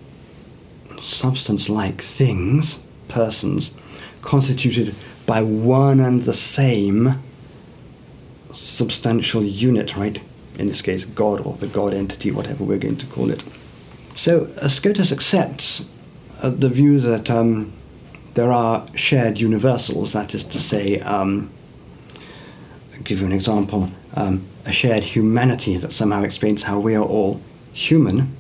substance 1.00 1.70
like 1.70 2.02
things, 2.02 2.88
persons, 3.10 3.76
constituted 4.24 4.96
by 5.28 5.44
one 5.44 6.00
and 6.00 6.24
the 6.24 6.34
same 6.34 7.22
substantial 8.52 9.44
unit, 9.44 9.96
right? 9.96 10.20
In 10.60 10.68
this 10.68 10.82
case 10.82 11.06
God 11.06 11.42
or 11.42 11.54
the 11.54 11.68
God 11.68 11.94
entity, 11.94 12.32
whatever 12.32 12.64
we're 12.64 12.78
going 12.78 12.98
to 12.98 13.06
call 13.06 13.32
it. 13.32 13.44
So 14.16 14.48
uh, 14.62 14.68
Scotus 14.68 15.12
accepts 15.12 15.90
uh, 16.42 16.50
the 16.50 16.70
view 16.70 17.00
that 17.00 17.30
um, 17.30 17.74
there 18.34 18.52
are 18.52 18.88
shared 18.96 19.40
universals, 19.40 20.14
that 20.14 20.34
is 20.36 20.44
to 20.46 20.60
say, 20.60 21.00
um, 21.02 21.50
I'll 22.94 23.02
give 23.04 23.22
you 23.22 23.26
an 23.26 23.32
example, 23.32 23.90
um, 24.16 24.46
a 24.66 24.72
shared 24.72 25.04
humanity 25.04 25.78
that 25.78 25.94
somehow 25.94 26.24
explains 26.24 26.64
how 26.64 26.80
we 26.80 26.96
are 26.96 27.04
all 27.04 27.42
human, 27.74 28.36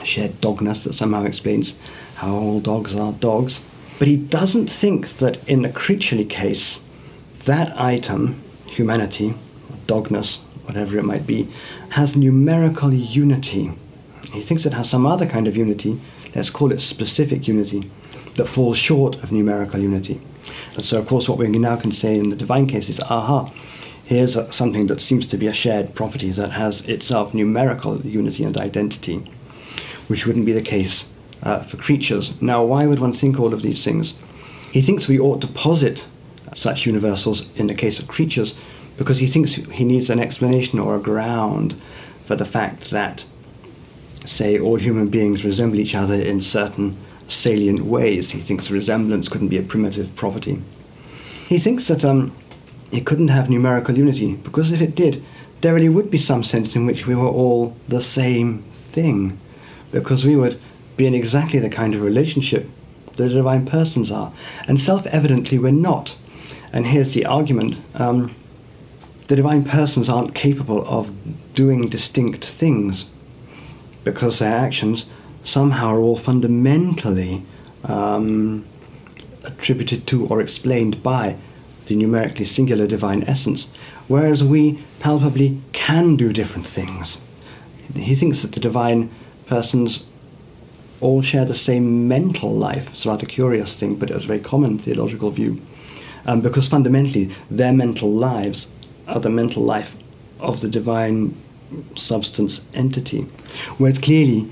a 0.00 0.04
shared 0.04 0.40
dogness 0.40 0.84
that 0.84 0.94
somehow 0.94 1.24
explains 1.24 1.78
how 2.16 2.34
all 2.34 2.60
dogs 2.60 2.94
are 2.94 3.12
dogs. 3.12 3.64
But 3.98 4.08
he 4.08 4.16
doesn't 4.16 4.68
think 4.68 5.18
that 5.18 5.46
in 5.48 5.62
the 5.62 5.68
creaturely 5.68 6.24
case, 6.24 6.80
that 7.44 7.78
item, 7.78 8.40
humanity, 8.66 9.34
dogness, 9.86 10.40
whatever 10.70 10.96
it 10.96 11.04
might 11.04 11.26
be, 11.26 11.48
has 11.90 12.16
numerical 12.16 12.94
unity. 12.94 13.72
He 14.32 14.40
thinks 14.40 14.64
it 14.64 14.72
has 14.72 14.88
some 14.88 15.04
other 15.04 15.26
kind 15.26 15.48
of 15.48 15.56
unity, 15.56 16.00
let's 16.32 16.48
call 16.48 16.70
it 16.70 16.80
specific 16.80 17.48
unity, 17.48 17.90
that 18.36 18.46
falls 18.46 18.78
short 18.78 19.16
of 19.16 19.32
numerical 19.32 19.80
unity. 19.80 20.20
And 20.76 20.84
so, 20.84 21.00
of 21.00 21.08
course, 21.08 21.28
what 21.28 21.38
we 21.38 21.48
now 21.48 21.74
can 21.74 21.90
say 21.90 22.16
in 22.16 22.30
the 22.30 22.36
divine 22.36 22.68
case 22.68 22.88
is 22.88 23.00
aha, 23.00 23.52
here's 24.04 24.38
something 24.54 24.86
that 24.86 25.00
seems 25.00 25.26
to 25.26 25.36
be 25.36 25.48
a 25.48 25.52
shared 25.52 25.96
property 25.96 26.30
that 26.30 26.52
has 26.52 26.82
itself 26.82 27.34
numerical 27.34 28.00
unity 28.02 28.44
and 28.44 28.56
identity, 28.56 29.28
which 30.06 30.24
wouldn't 30.24 30.46
be 30.46 30.52
the 30.52 30.62
case 30.62 31.08
uh, 31.42 31.58
for 31.58 31.78
creatures. 31.78 32.40
Now, 32.40 32.64
why 32.64 32.86
would 32.86 33.00
one 33.00 33.12
think 33.12 33.40
all 33.40 33.52
of 33.52 33.62
these 33.62 33.84
things? 33.84 34.14
He 34.70 34.82
thinks 34.82 35.08
we 35.08 35.18
ought 35.18 35.40
to 35.40 35.48
posit 35.48 36.04
such 36.54 36.86
universals 36.86 37.48
in 37.56 37.66
the 37.66 37.74
case 37.74 37.98
of 37.98 38.06
creatures 38.06 38.54
because 38.96 39.18
he 39.18 39.26
thinks 39.26 39.54
he 39.54 39.84
needs 39.84 40.10
an 40.10 40.20
explanation 40.20 40.78
or 40.78 40.96
a 40.96 41.00
ground 41.00 41.80
for 42.26 42.36
the 42.36 42.44
fact 42.44 42.90
that, 42.90 43.24
say, 44.24 44.58
all 44.58 44.76
human 44.76 45.08
beings 45.08 45.44
resemble 45.44 45.78
each 45.78 45.94
other 45.94 46.14
in 46.14 46.40
certain 46.40 46.96
salient 47.28 47.80
ways. 47.80 48.30
He 48.30 48.40
thinks 48.40 48.70
resemblance 48.70 49.28
couldn't 49.28 49.48
be 49.48 49.58
a 49.58 49.62
primitive 49.62 50.14
property. 50.16 50.62
He 51.48 51.58
thinks 51.58 51.88
that 51.88 52.04
um, 52.04 52.34
it 52.92 53.06
couldn't 53.06 53.28
have 53.28 53.50
numerical 53.50 53.96
unity 53.96 54.36
because 54.36 54.70
if 54.72 54.80
it 54.80 54.94
did, 54.94 55.22
there 55.60 55.74
really 55.74 55.88
would 55.88 56.10
be 56.10 56.18
some 56.18 56.42
sense 56.42 56.74
in 56.74 56.86
which 56.86 57.06
we 57.06 57.14
were 57.14 57.28
all 57.28 57.76
the 57.88 58.00
same 58.00 58.62
thing, 58.70 59.38
because 59.92 60.24
we 60.24 60.36
would 60.36 60.58
be 60.96 61.06
in 61.06 61.14
exactly 61.14 61.58
the 61.58 61.68
kind 61.68 61.94
of 61.94 62.02
relationship 62.02 62.68
the 63.16 63.28
divine 63.28 63.66
persons 63.66 64.10
are. 64.10 64.32
And 64.66 64.80
self 64.80 65.06
evidently, 65.06 65.58
we're 65.58 65.72
not. 65.72 66.16
And 66.72 66.86
here's 66.86 67.14
the 67.14 67.26
argument 67.26 67.76
um, 67.94 68.34
the 69.30 69.36
divine 69.36 69.62
persons 69.62 70.08
aren't 70.08 70.34
capable 70.34 70.84
of 70.88 71.08
doing 71.54 71.86
distinct 71.86 72.44
things 72.44 73.08
because 74.02 74.40
their 74.40 74.58
actions 74.58 75.06
somehow 75.44 75.94
are 75.94 76.00
all 76.00 76.16
fundamentally 76.16 77.44
um, 77.84 78.64
attributed 79.44 80.04
to 80.04 80.26
or 80.26 80.40
explained 80.40 81.00
by 81.04 81.36
the 81.86 81.94
numerically 81.94 82.44
singular 82.44 82.88
divine 82.88 83.22
essence, 83.22 83.68
whereas 84.08 84.42
we 84.42 84.82
palpably 84.98 85.60
can 85.72 86.16
do 86.16 86.32
different 86.32 86.66
things. 86.66 87.20
He 87.94 88.16
thinks 88.16 88.42
that 88.42 88.50
the 88.50 88.60
divine 88.60 89.12
persons 89.46 90.06
all 91.00 91.22
share 91.22 91.44
the 91.44 91.54
same 91.54 92.08
mental 92.08 92.52
life. 92.52 92.90
It's 92.90 93.06
a 93.06 93.10
rather 93.10 93.26
curious 93.26 93.76
thing, 93.76 93.94
but 93.94 94.10
it's 94.10 94.24
a 94.24 94.26
very 94.26 94.40
common 94.40 94.76
theological 94.76 95.30
view. 95.30 95.62
Um, 96.26 96.40
because 96.40 96.66
fundamentally, 96.66 97.30
their 97.48 97.72
mental 97.72 98.10
lives 98.10 98.66
the 99.18 99.30
mental 99.30 99.62
life 99.62 99.96
of 100.38 100.60
the 100.60 100.68
divine 100.68 101.34
substance 101.96 102.64
entity. 102.74 103.22
Whereas 103.78 103.98
clearly, 103.98 104.50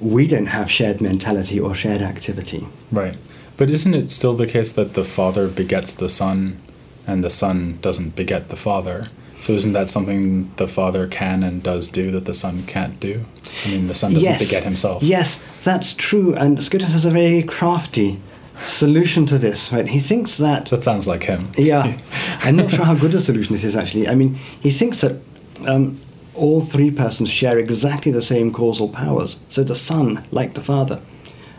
we 0.00 0.26
don't 0.26 0.46
have 0.46 0.70
shared 0.70 1.00
mentality 1.00 1.60
or 1.60 1.74
shared 1.74 2.02
activity. 2.02 2.66
Right. 2.90 3.16
But 3.56 3.70
isn't 3.70 3.94
it 3.94 4.10
still 4.10 4.34
the 4.34 4.46
case 4.46 4.72
that 4.72 4.94
the 4.94 5.04
Father 5.04 5.46
begets 5.48 5.94
the 5.94 6.08
Son 6.08 6.58
and 7.06 7.22
the 7.22 7.30
Son 7.30 7.78
doesn't 7.80 8.16
beget 8.16 8.48
the 8.48 8.56
Father? 8.56 9.08
So 9.40 9.52
isn't 9.54 9.72
that 9.72 9.88
something 9.88 10.52
the 10.56 10.68
Father 10.68 11.06
can 11.06 11.42
and 11.42 11.62
does 11.62 11.88
do 11.88 12.10
that 12.12 12.24
the 12.24 12.34
Son 12.34 12.62
can't 12.62 12.98
do? 13.00 13.24
I 13.64 13.70
mean, 13.70 13.88
the 13.88 13.94
Son 13.94 14.14
doesn't 14.14 14.30
yes. 14.30 14.48
beget 14.48 14.62
himself. 14.62 15.02
Yes, 15.02 15.44
that's 15.64 15.94
true. 15.94 16.34
And 16.34 16.62
Scotus 16.62 16.92
has 16.92 17.04
a 17.04 17.10
very 17.10 17.42
crafty 17.42 18.20
solution 18.64 19.26
to 19.26 19.38
this. 19.38 19.72
Right? 19.72 19.86
He 19.86 20.00
thinks 20.00 20.36
that. 20.36 20.66
That 20.66 20.82
sounds 20.82 21.06
like 21.06 21.24
him. 21.24 21.50
Yeah, 21.56 21.96
I'm 22.40 22.56
not 22.56 22.70
sure 22.70 22.84
how 22.84 22.94
good 22.94 23.14
a 23.14 23.20
solution 23.20 23.54
it 23.54 23.64
is 23.64 23.76
actually. 23.76 24.08
I 24.08 24.14
mean, 24.14 24.34
he 24.60 24.70
thinks 24.70 25.00
that 25.00 25.20
um, 25.66 26.00
all 26.34 26.60
three 26.60 26.90
persons 26.90 27.30
share 27.30 27.58
exactly 27.58 28.12
the 28.12 28.22
same 28.22 28.52
causal 28.52 28.88
powers. 28.88 29.38
So 29.48 29.62
the 29.62 29.76
Son, 29.76 30.24
like 30.30 30.54
the 30.54 30.60
Father, 30.60 31.00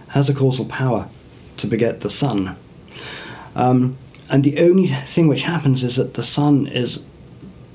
has 0.09 0.29
a 0.29 0.33
causal 0.33 0.65
power 0.65 1.07
to 1.57 1.67
beget 1.67 2.01
the 2.01 2.09
Son. 2.09 2.55
Um, 3.55 3.97
and 4.29 4.43
the 4.43 4.59
only 4.59 4.87
thing 4.87 5.27
which 5.27 5.43
happens 5.43 5.83
is 5.83 5.97
that 5.97 6.15
the 6.15 6.23
Son 6.23 6.67
is 6.67 7.05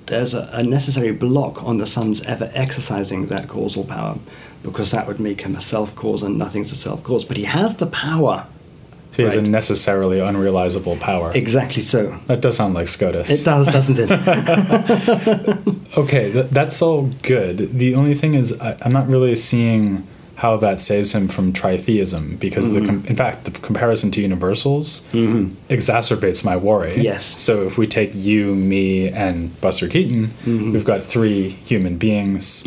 there's 0.06 0.34
a, 0.34 0.48
a, 0.52 0.62
necessary 0.62 1.12
block 1.12 1.62
on 1.62 1.76
the 1.76 1.86
Son's 1.86 2.22
ever 2.22 2.50
exercising 2.54 3.26
that 3.26 3.46
causal 3.46 3.84
power, 3.84 4.18
because 4.62 4.90
that 4.90 5.06
would 5.06 5.20
make 5.20 5.42
him 5.42 5.54
a 5.54 5.60
self 5.60 5.94
cause 5.94 6.22
and 6.22 6.38
nothing's 6.38 6.72
a 6.72 6.76
self 6.76 7.02
cause. 7.02 7.24
But 7.24 7.36
he 7.36 7.44
has 7.44 7.76
the 7.76 7.86
power. 7.86 8.46
He 9.18 9.24
has 9.24 9.34
a 9.34 9.42
necessarily 9.42 10.18
unrealizable 10.18 11.00
power. 11.00 11.32
Exactly 11.34 11.82
so. 11.82 12.16
that 12.28 12.40
does 12.40 12.56
sound 12.56 12.74
like 12.74 12.86
Scotus. 12.86 13.28
It 13.30 13.44
does, 13.44 13.66
doesn't 13.66 13.98
it? 13.98 15.58
Okay, 15.96 16.30
th- 16.30 16.50
that's 16.50 16.80
all 16.80 17.10
good. 17.22 17.56
The 17.76 17.94
only 17.96 18.14
thing 18.14 18.34
is, 18.34 18.60
I- 18.60 18.76
I'm 18.82 18.92
not 18.92 19.08
really 19.08 19.34
seeing 19.34 20.06
how 20.36 20.56
that 20.58 20.80
saves 20.80 21.12
him 21.12 21.26
from 21.26 21.52
tritheism 21.52 22.38
because 22.38 22.72
the 22.72 22.78
mm-hmm. 22.78 22.86
com- 22.86 23.06
in 23.06 23.16
fact 23.16 23.44
the 23.44 23.50
comparison 23.50 24.12
to 24.12 24.20
universals 24.20 25.00
mm-hmm. 25.10 25.48
exacerbates 25.72 26.44
my 26.44 26.56
worry. 26.56 27.00
Yes. 27.00 27.40
So 27.42 27.64
if 27.64 27.76
we 27.76 27.88
take 27.88 28.14
you, 28.14 28.54
me, 28.54 29.08
and 29.08 29.60
Buster 29.60 29.88
Keaton, 29.88 30.28
mm-hmm. 30.28 30.72
we've 30.72 30.84
got 30.84 31.02
three 31.02 31.48
human 31.48 31.96
beings. 31.98 32.64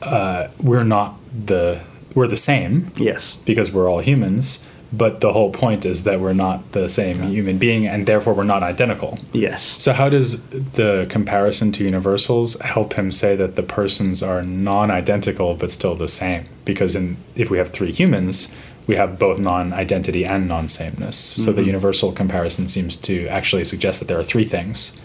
Uh, 0.00 0.48
we're 0.60 0.84
not 0.84 1.16
the 1.46 1.80
we're 2.14 2.28
the 2.28 2.36
same 2.36 2.92
yes. 2.96 3.36
because 3.46 3.72
we're 3.72 3.90
all 3.90 4.00
humans. 4.00 4.64
But 4.92 5.20
the 5.20 5.32
whole 5.32 5.50
point 5.50 5.86
is 5.86 6.04
that 6.04 6.20
we're 6.20 6.34
not 6.34 6.72
the 6.72 6.90
same 6.90 7.22
human 7.22 7.56
being, 7.56 7.86
and 7.86 8.06
therefore 8.06 8.34
we're 8.34 8.44
not 8.44 8.62
identical. 8.62 9.18
Yes. 9.32 9.82
So, 9.82 9.94
how 9.94 10.10
does 10.10 10.46
the 10.48 11.06
comparison 11.08 11.72
to 11.72 11.84
universals 11.84 12.60
help 12.60 12.94
him 12.94 13.10
say 13.10 13.34
that 13.36 13.56
the 13.56 13.62
persons 13.62 14.22
are 14.22 14.42
non-identical 14.42 15.54
but 15.54 15.70
still 15.70 15.94
the 15.94 16.08
same? 16.08 16.46
Because 16.66 16.94
in, 16.94 17.16
if 17.34 17.48
we 17.50 17.56
have 17.56 17.70
three 17.70 17.90
humans, 17.90 18.54
we 18.86 18.96
have 18.96 19.18
both 19.18 19.38
non-identity 19.38 20.26
and 20.26 20.46
non-sameness. 20.46 21.16
So, 21.16 21.52
the 21.52 21.64
universal 21.64 22.12
comparison 22.12 22.68
seems 22.68 22.98
to 22.98 23.26
actually 23.28 23.64
suggest 23.64 24.00
that 24.00 24.08
there 24.08 24.18
are 24.18 24.24
three 24.24 24.44
things 24.44 25.00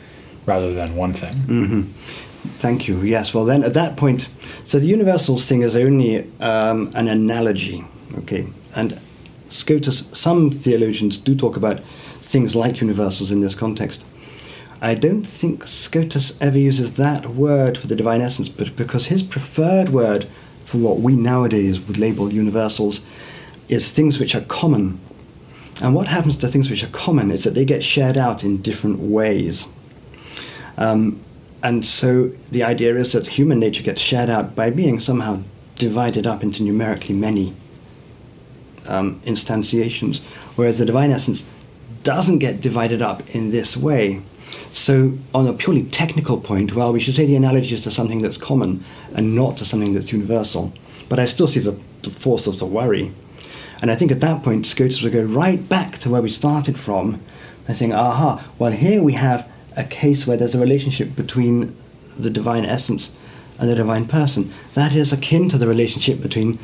rather 0.45 0.73
than 0.73 0.97
one 0.97 1.13
thing. 1.13 1.93
Thank 2.59 2.87
you. 2.87 3.01
Yes. 3.01 3.33
Well, 3.33 3.45
then 3.45 3.63
at 3.63 3.73
that 3.73 3.95
point, 3.97 4.29
so 4.63 4.79
the 4.79 4.85
universals 4.85 5.45
thing 5.45 5.61
is 5.61 5.75
only 5.75 6.29
um, 6.39 6.91
an 6.93 7.07
analogy, 7.07 7.85
okay? 8.19 8.47
And 8.75 8.99
Scotus, 9.49 10.09
some 10.13 10.51
theologians 10.51 11.17
do 11.17 11.35
talk 11.35 11.55
about 11.55 11.79
things 12.21 12.55
like 12.55 12.81
universals 12.81 13.31
in 13.31 13.41
this 13.41 13.55
context. 13.55 14.03
I 14.81 14.93
don't 14.93 15.23
think 15.23 15.65
Scotus 15.65 16.39
ever 16.39 16.57
uses 16.57 16.93
that 16.95 17.27
word 17.31 17.77
for 17.77 17.87
the 17.87 17.95
divine 17.95 18.21
essence, 18.21 18.49
but 18.49 18.75
because 18.75 19.07
his 19.07 19.23
preferred 19.23 19.89
word 19.89 20.27
for 20.65 20.77
what 20.77 20.99
we 20.99 21.15
nowadays 21.15 21.79
would 21.79 21.97
label 21.97 22.31
universals 22.31 23.01
is 23.69 23.89
things 23.89 24.19
which 24.19 24.35
are 24.35 24.41
common. 24.41 24.99
And 25.81 25.95
what 25.95 26.07
happens 26.07 26.37
to 26.37 26.47
things 26.47 26.69
which 26.69 26.83
are 26.83 26.89
common 26.89 27.31
is 27.31 27.43
that 27.43 27.53
they 27.53 27.65
get 27.65 27.83
shared 27.83 28.17
out 28.17 28.43
in 28.43 28.61
different 28.61 28.99
ways. 28.99 29.67
Um, 30.77 31.21
and 31.63 31.85
so 31.85 32.31
the 32.51 32.63
idea 32.63 32.95
is 32.95 33.13
that 33.13 33.27
human 33.27 33.59
nature 33.59 33.83
gets 33.83 34.01
shared 34.01 34.29
out 34.29 34.55
by 34.55 34.69
being 34.69 34.99
somehow 34.99 35.41
divided 35.75 36.27
up 36.27 36.43
into 36.43 36.63
numerically 36.63 37.15
many 37.15 37.53
um, 38.87 39.21
instantiations, 39.25 40.21
whereas 40.55 40.79
the 40.79 40.85
divine 40.85 41.11
essence 41.11 41.45
doesn't 42.03 42.39
get 42.39 42.61
divided 42.61 43.01
up 43.01 43.27
in 43.35 43.51
this 43.51 43.75
way. 43.75 44.21
So, 44.71 45.17
on 45.33 45.47
a 45.47 45.53
purely 45.53 45.83
technical 45.83 46.39
point, 46.39 46.73
well, 46.73 46.93
we 46.93 46.99
should 46.99 47.15
say 47.15 47.25
the 47.25 47.35
analogy 47.35 47.75
is 47.75 47.83
to 47.83 47.91
something 47.91 48.21
that's 48.21 48.37
common 48.37 48.83
and 49.13 49.35
not 49.35 49.57
to 49.57 49.65
something 49.65 49.93
that's 49.93 50.13
universal. 50.13 50.73
But 51.09 51.19
I 51.19 51.25
still 51.25 51.47
see 51.47 51.59
the, 51.59 51.77
the 52.03 52.09
force 52.09 52.47
of 52.47 52.59
the 52.59 52.65
worry. 52.65 53.11
And 53.81 53.91
I 53.91 53.95
think 53.95 54.11
at 54.11 54.21
that 54.21 54.43
point, 54.43 54.65
Scotus 54.65 55.01
would 55.01 55.13
go 55.13 55.23
right 55.23 55.67
back 55.67 55.97
to 55.99 56.09
where 56.09 56.21
we 56.21 56.29
started 56.29 56.79
from 56.79 57.19
by 57.67 57.73
saying, 57.73 57.93
aha, 57.93 58.49
well, 58.57 58.71
here 58.71 59.03
we 59.03 59.13
have 59.13 59.49
a 59.75 59.83
case 59.83 60.25
where 60.25 60.37
there's 60.37 60.55
a 60.55 60.59
relationship 60.59 61.15
between 61.15 61.75
the 62.17 62.29
divine 62.29 62.65
essence 62.65 63.15
and 63.59 63.69
the 63.69 63.75
divine 63.75 64.07
person. 64.07 64.53
That 64.73 64.95
is 64.95 65.13
akin 65.13 65.49
to 65.49 65.57
the 65.57 65.67
relationship 65.67 66.21
between 66.21 66.59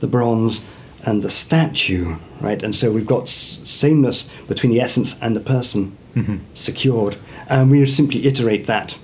the 0.00 0.06
bronze 0.06 0.64
and 1.06 1.22
the 1.22 1.30
statue, 1.30 2.16
right? 2.40 2.62
And 2.62 2.74
so 2.74 2.90
we've 2.92 3.06
got 3.06 3.24
s- 3.24 3.60
sameness 3.64 4.28
between 4.48 4.72
the 4.72 4.80
essence 4.80 5.16
and 5.20 5.36
the 5.36 5.40
person 5.40 5.96
mm-hmm. 6.14 6.36
secured. 6.54 7.16
And 7.48 7.70
we 7.70 7.86
simply 7.86 8.26
iterate 8.26 8.66
that. 8.66 8.98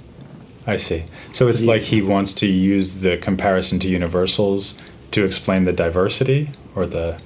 I 0.67 0.77
see. 0.77 1.05
So 1.33 1.49
it's 1.49 1.61
The- 1.61 1.67
like 1.69 1.83
he 1.83 2.03
wants 2.03 2.33
to 2.35 2.47
use 2.47 3.01
the 3.01 3.17
comparison 3.17 3.79
to 3.81 3.89
universals 3.89 4.79
to 5.11 5.25
explain 5.25 5.65
the 5.65 5.73
diversity 5.73 6.51
or 6.75 6.87
the 6.87 7.21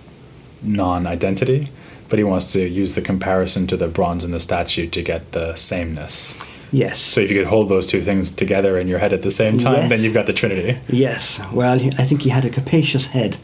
non-identity, 0.63 1.69
but 2.09 2.19
he 2.19 2.25
wants 2.25 2.53
to 2.53 2.67
use 2.67 2.95
the 2.95 3.03
comparison 3.03 3.67
to 3.67 3.77
the 3.77 3.89
bronze 3.89 4.25
and 4.25 4.33
the 4.33 4.41
statue 4.41 4.87
to 4.89 5.03
get 5.03 5.33
the 5.33 5.55
sameness. 5.55 6.39
Yes. 6.75 7.01
So 7.01 7.21
if 7.21 7.31
you 7.31 7.39
could 7.39 7.47
hold 7.47 7.69
those 7.69 7.87
two 7.87 8.03
things 8.03 8.33
together 8.33 8.77
in 8.81 8.89
your 8.89 8.99
head 8.99 9.13
at 9.13 9.23
the 9.23 9.31
same 9.31 9.59
time, 9.59 9.89
then 9.89 10.01
you've 10.01 10.13
got 10.13 10.27
the 10.27 10.33
Trinity. 10.33 10.81
Yes, 10.89 11.41
well, 11.53 11.81
I 11.81 12.05
think 12.05 12.23
he 12.23 12.31
had 12.31 12.45
a 12.45 12.51
capacious 12.51 13.07
head. 13.07 13.37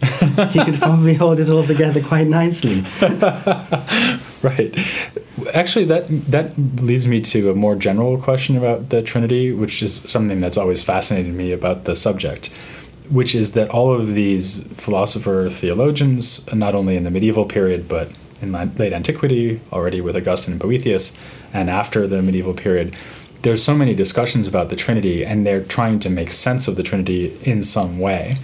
he 0.51 0.65
could 0.65 0.75
probably 0.81 1.15
hold 1.15 1.39
it 1.39 1.49
all 1.49 1.63
together 1.63 2.03
quite 2.03 2.27
nicely. 2.27 2.83
Right. 4.43 4.75
Actually, 5.53 5.85
that 5.85 6.07
that 6.31 6.57
leads 6.57 7.07
me 7.07 7.21
to 7.21 7.51
a 7.51 7.55
more 7.55 7.77
general 7.77 8.17
question 8.17 8.57
about 8.57 8.89
the 8.89 9.03
Trinity, 9.03 9.53
which 9.53 9.83
is 9.83 9.97
something 9.97 10.41
that's 10.41 10.57
always 10.57 10.83
fascinated 10.83 11.35
me 11.35 11.53
about 11.53 11.85
the 11.85 11.95
subject, 11.95 12.47
which 13.11 13.35
is 13.35 13.53
that 13.53 13.69
all 13.69 13.93
of 13.93 14.15
these 14.15 14.67
philosopher 14.79 15.51
theologians, 15.51 16.51
not 16.55 16.75
only 16.75 16.97
in 16.97 17.05
the 17.05 17.11
medieval 17.11 17.45
period 17.45 17.87
but 17.87 18.09
in 18.41 18.53
late 18.53 18.95
antiquity, 18.95 19.61
already 19.73 20.01
with 20.01 20.17
Augustine 20.17 20.53
and 20.53 20.61
Boethius, 20.61 21.15
and 21.53 21.69
after 21.69 22.07
the 22.07 22.23
medieval 22.23 22.55
period, 22.55 22.97
there's 23.43 23.63
so 23.63 23.75
many 23.75 23.95
discussions 23.95 24.47
about 24.47 24.69
the 24.69 24.77
Trinity, 24.77 25.25
and 25.25 25.47
they're 25.47 25.63
trying 25.65 25.99
to 26.01 26.11
make 26.11 26.31
sense 26.31 26.69
of 26.69 26.77
the 26.77 26.83
Trinity 26.83 27.37
in 27.43 27.63
some 27.65 27.99
way. 27.99 28.37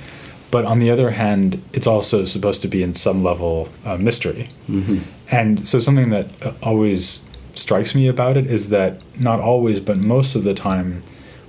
But 0.50 0.64
on 0.64 0.78
the 0.78 0.90
other 0.90 1.10
hand, 1.10 1.62
it's 1.72 1.86
also 1.86 2.24
supposed 2.24 2.62
to 2.62 2.68
be 2.68 2.82
in 2.82 2.94
some 2.94 3.22
level 3.22 3.68
a 3.84 3.98
mystery. 3.98 4.48
Mm-hmm. 4.68 4.98
And 5.30 5.68
so 5.68 5.80
something 5.80 6.10
that 6.10 6.26
uh, 6.42 6.52
always 6.62 7.28
strikes 7.54 7.94
me 7.94 8.08
about 8.08 8.36
it 8.36 8.46
is 8.46 8.70
that 8.70 9.00
not 9.20 9.40
always, 9.40 9.80
but 9.80 9.98
most 9.98 10.34
of 10.34 10.44
the 10.44 10.54
time, 10.54 11.02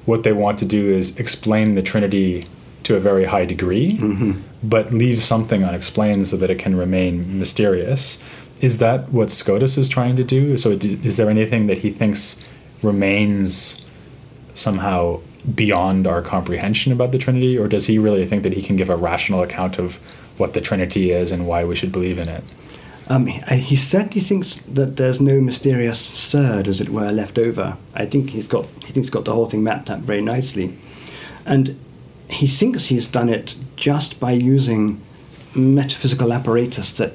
what 0.05 0.23
they 0.23 0.33
want 0.33 0.57
to 0.59 0.65
do 0.65 0.89
is 0.89 1.17
explain 1.19 1.75
the 1.75 1.81
Trinity 1.81 2.47
to 2.83 2.95
a 2.95 2.99
very 2.99 3.25
high 3.25 3.45
degree, 3.45 3.97
mm-hmm. 3.97 4.39
but 4.63 4.93
leave 4.93 5.21
something 5.21 5.63
unexplained 5.63 6.27
so 6.27 6.37
that 6.37 6.49
it 6.49 6.57
can 6.57 6.75
remain 6.75 7.37
mysterious. 7.37 8.23
Is 8.61 8.79
that 8.79 9.09
what 9.11 9.29
Scotus 9.29 9.77
is 9.77 9.87
trying 9.87 10.15
to 10.15 10.23
do? 10.23 10.57
So, 10.57 10.71
is 10.71 11.17
there 11.17 11.29
anything 11.29 11.67
that 11.67 11.79
he 11.79 11.91
thinks 11.91 12.47
remains 12.81 13.85
somehow 14.53 15.19
beyond 15.53 16.07
our 16.07 16.21
comprehension 16.21 16.91
about 16.91 17.11
the 17.11 17.17
Trinity, 17.17 17.57
or 17.57 17.67
does 17.67 17.87
he 17.87 17.97
really 17.97 18.25
think 18.25 18.43
that 18.43 18.53
he 18.53 18.61
can 18.61 18.75
give 18.75 18.89
a 18.89 18.97
rational 18.97 19.41
account 19.41 19.79
of 19.79 19.99
what 20.37 20.53
the 20.53 20.61
Trinity 20.61 21.11
is 21.11 21.31
and 21.31 21.47
why 21.47 21.65
we 21.65 21.75
should 21.75 21.91
believe 21.91 22.17
in 22.17 22.29
it. 22.29 22.43
Um, 23.09 23.27
he, 23.27 23.57
he 23.57 23.75
certainly 23.75 24.21
thinks 24.21 24.55
that 24.55 24.97
there's 24.97 25.21
no 25.21 25.41
mysterious 25.41 25.99
surd, 25.99 26.67
as 26.67 26.81
it 26.81 26.89
were, 26.89 27.11
left 27.11 27.37
over. 27.37 27.77
I 27.95 28.05
think 28.05 28.31
he's 28.31 28.47
got 28.47 28.65
he 28.85 28.91
thinks 28.91 29.07
he's 29.07 29.09
got 29.09 29.25
the 29.25 29.33
whole 29.33 29.47
thing 29.47 29.63
mapped 29.63 29.89
out 29.89 29.99
very 29.99 30.21
nicely, 30.21 30.77
and 31.45 31.79
he 32.29 32.47
thinks 32.47 32.85
he's 32.85 33.07
done 33.07 33.29
it 33.29 33.55
just 33.75 34.19
by 34.19 34.31
using 34.31 35.01
metaphysical 35.55 36.33
apparatus 36.33 36.91
that 36.93 37.13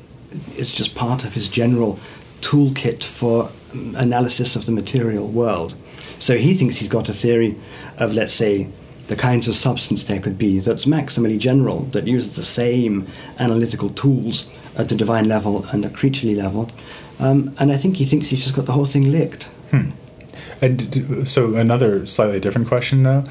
is 0.57 0.72
just 0.72 0.94
part 0.94 1.25
of 1.25 1.35
his 1.35 1.48
general 1.48 1.98
toolkit 2.40 3.05
for 3.05 3.51
analysis 3.96 4.56
of 4.56 4.66
the 4.66 4.72
material 4.72 5.26
world. 5.28 5.74
So 6.18 6.37
he 6.37 6.54
thinks 6.54 6.76
he's 6.76 6.88
got 6.88 7.08
a 7.08 7.12
theory 7.12 7.56
of, 7.98 8.14
let's 8.14 8.35
say, 8.35 8.68
the 9.08 9.16
kinds 9.16 9.48
of 9.48 9.54
substance 9.54 10.04
there 10.04 10.20
could 10.20 10.38
be 10.38 10.61
that's 10.61 10.85
maximally 10.85 11.38
general, 11.38 11.80
that 11.90 12.06
uses 12.06 12.37
the 12.37 12.44
same 12.44 13.06
analytical 13.38 13.90
tools 13.90 14.48
at 14.76 14.88
the 14.88 14.94
divine 14.94 15.28
level 15.28 15.66
and 15.66 15.85
the 15.85 15.90
creaturely 15.90 16.35
level. 16.35 16.70
Um, 17.18 17.54
and 17.58 17.72
I 17.72 17.76
think 17.76 17.96
he 17.96 18.04
thinks 18.04 18.28
he's 18.28 18.44
just 18.44 18.56
got 18.56 18.66
the 18.66 18.72
whole 18.72 18.87
thing 18.87 19.11
licked. 19.11 19.44
Hmm. 19.70 19.90
And 20.61 21.28
so 21.28 21.56
another 21.56 22.06
slightly 22.06 22.38
different 22.38 22.68
question, 22.68 23.02
though, 23.02 23.24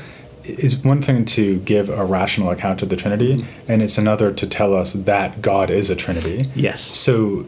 is 0.43 0.77
one 0.77 1.01
thing 1.01 1.25
to 1.25 1.59
give 1.59 1.89
a 1.89 2.03
rational 2.05 2.49
account 2.49 2.81
of 2.81 2.89
the 2.89 2.95
Trinity, 2.95 3.37
Mm-hmm. 3.37 3.71
and 3.71 3.81
it's 3.81 3.97
another 3.97 4.31
to 4.31 4.47
tell 4.47 4.75
us 4.75 4.93
that 4.93 5.41
God 5.41 5.69
is 5.69 5.89
a 5.89 5.95
Trinity. 5.95 6.49
Yes. 6.55 6.81
So 6.81 7.45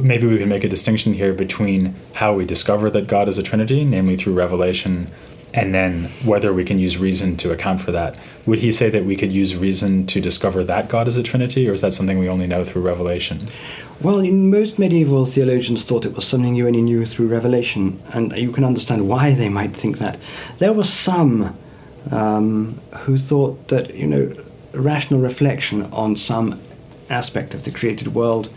maybe 0.00 0.26
we 0.26 0.38
can 0.38 0.48
make 0.48 0.64
a 0.64 0.68
distinction 0.68 1.14
here 1.14 1.32
between 1.32 1.94
how 2.14 2.34
we 2.34 2.44
discover 2.44 2.90
that 2.90 3.06
God 3.06 3.28
is 3.28 3.38
a 3.38 3.42
Trinity, 3.42 3.84
namely 3.84 4.16
through 4.16 4.34
revelation, 4.34 5.08
and 5.54 5.74
then 5.74 6.04
whether 6.24 6.52
we 6.52 6.64
can 6.64 6.78
use 6.78 6.96
reason 6.96 7.36
to 7.36 7.52
account 7.52 7.80
for 7.80 7.92
that. 7.92 8.18
Would 8.46 8.60
he 8.60 8.72
say 8.72 8.88
that 8.90 9.04
we 9.04 9.16
could 9.16 9.30
use 9.30 9.54
reason 9.54 10.06
to 10.06 10.20
discover 10.20 10.64
that 10.64 10.88
God 10.88 11.06
is 11.08 11.16
a 11.16 11.22
Trinity, 11.22 11.68
or 11.68 11.74
is 11.74 11.82
that 11.82 11.92
something 11.92 12.18
we 12.18 12.28
only 12.28 12.46
know 12.46 12.64
through 12.64 12.82
revelation? 12.82 13.48
Well, 14.00 14.18
in 14.18 14.50
most 14.50 14.78
medieval 14.78 15.26
theologians 15.26 15.84
thought 15.84 16.04
it 16.06 16.14
was 16.14 16.26
something 16.26 16.54
you 16.56 16.66
only 16.66 16.82
knew 16.82 17.06
through 17.06 17.28
revelation, 17.28 18.00
and 18.12 18.32
you 18.36 18.50
can 18.50 18.64
understand 18.64 19.08
why 19.08 19.32
they 19.34 19.48
might 19.48 19.76
think 19.76 19.98
that. 19.98 20.18
There 20.58 20.72
were 20.72 20.84
some 20.84 21.56
um, 22.10 22.80
who 23.00 23.16
thought 23.18 23.68
that, 23.68 23.94
you 23.94 24.06
know, 24.06 24.34
rational 24.72 25.20
reflection 25.20 25.84
on 25.92 26.16
some 26.16 26.60
aspect 27.10 27.54
of 27.54 27.64
the 27.64 27.70
created 27.70 28.14
world 28.14 28.50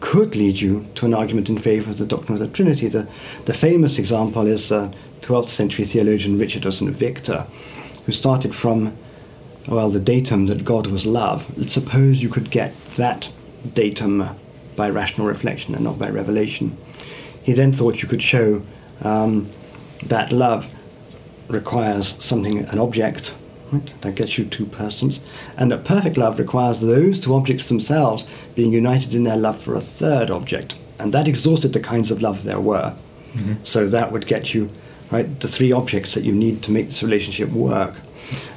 could 0.00 0.34
lead 0.34 0.60
you 0.60 0.86
to 0.94 1.04
an 1.06 1.12
argument 1.12 1.48
in 1.48 1.58
favor 1.58 1.90
of 1.90 1.98
the 1.98 2.06
doctrine 2.06 2.34
of 2.34 2.40
the 2.40 2.48
Trinity. 2.48 2.88
The, 2.88 3.06
the 3.44 3.52
famous 3.52 3.98
example 3.98 4.46
is 4.46 4.68
the 4.68 4.94
12th 5.20 5.50
century 5.50 5.84
theologian 5.84 6.38
Richard 6.38 6.64
of 6.64 6.74
St. 6.74 6.90
Victor, 6.90 7.46
who 8.06 8.12
started 8.12 8.54
from, 8.54 8.96
well, 9.68 9.90
the 9.90 10.00
datum 10.00 10.46
that 10.46 10.64
God 10.64 10.86
was 10.86 11.04
love. 11.04 11.56
Let's 11.58 11.74
suppose 11.74 12.22
you 12.22 12.30
could 12.30 12.50
get 12.50 12.74
that 12.96 13.32
datum 13.74 14.30
by 14.74 14.88
rational 14.88 15.26
reflection 15.26 15.74
and 15.74 15.84
not 15.84 15.98
by 15.98 16.08
revelation. 16.08 16.78
He 17.42 17.52
then 17.52 17.72
thought 17.72 18.02
you 18.02 18.08
could 18.08 18.22
show 18.22 18.62
um, 19.02 19.50
that 20.04 20.32
love 20.32 20.74
requires 21.52 22.22
something, 22.22 22.58
an 22.58 22.78
object, 22.78 23.34
right? 23.72 24.00
That 24.02 24.14
gets 24.14 24.38
you 24.38 24.44
two 24.44 24.66
persons. 24.66 25.20
And 25.56 25.70
that 25.70 25.84
perfect 25.84 26.16
love 26.16 26.38
requires 26.38 26.80
those 26.80 27.20
two 27.20 27.34
objects 27.34 27.68
themselves 27.68 28.26
being 28.54 28.72
united 28.72 29.14
in 29.14 29.24
their 29.24 29.36
love 29.36 29.60
for 29.60 29.74
a 29.74 29.80
third 29.80 30.30
object. 30.30 30.74
And 30.98 31.12
that 31.12 31.28
exhausted 31.28 31.72
the 31.72 31.80
kinds 31.80 32.10
of 32.10 32.22
love 32.22 32.44
there 32.44 32.60
were. 32.60 32.94
So 33.64 33.88
that 33.88 34.12
would 34.12 34.26
get 34.26 34.54
you, 34.54 34.70
right, 35.10 35.40
the 35.40 35.48
three 35.48 35.72
objects 35.72 36.14
that 36.14 36.24
you 36.24 36.32
need 36.32 36.62
to 36.64 36.72
make 36.72 36.88
this 36.88 37.02
relationship 37.02 37.50
work. 37.50 37.94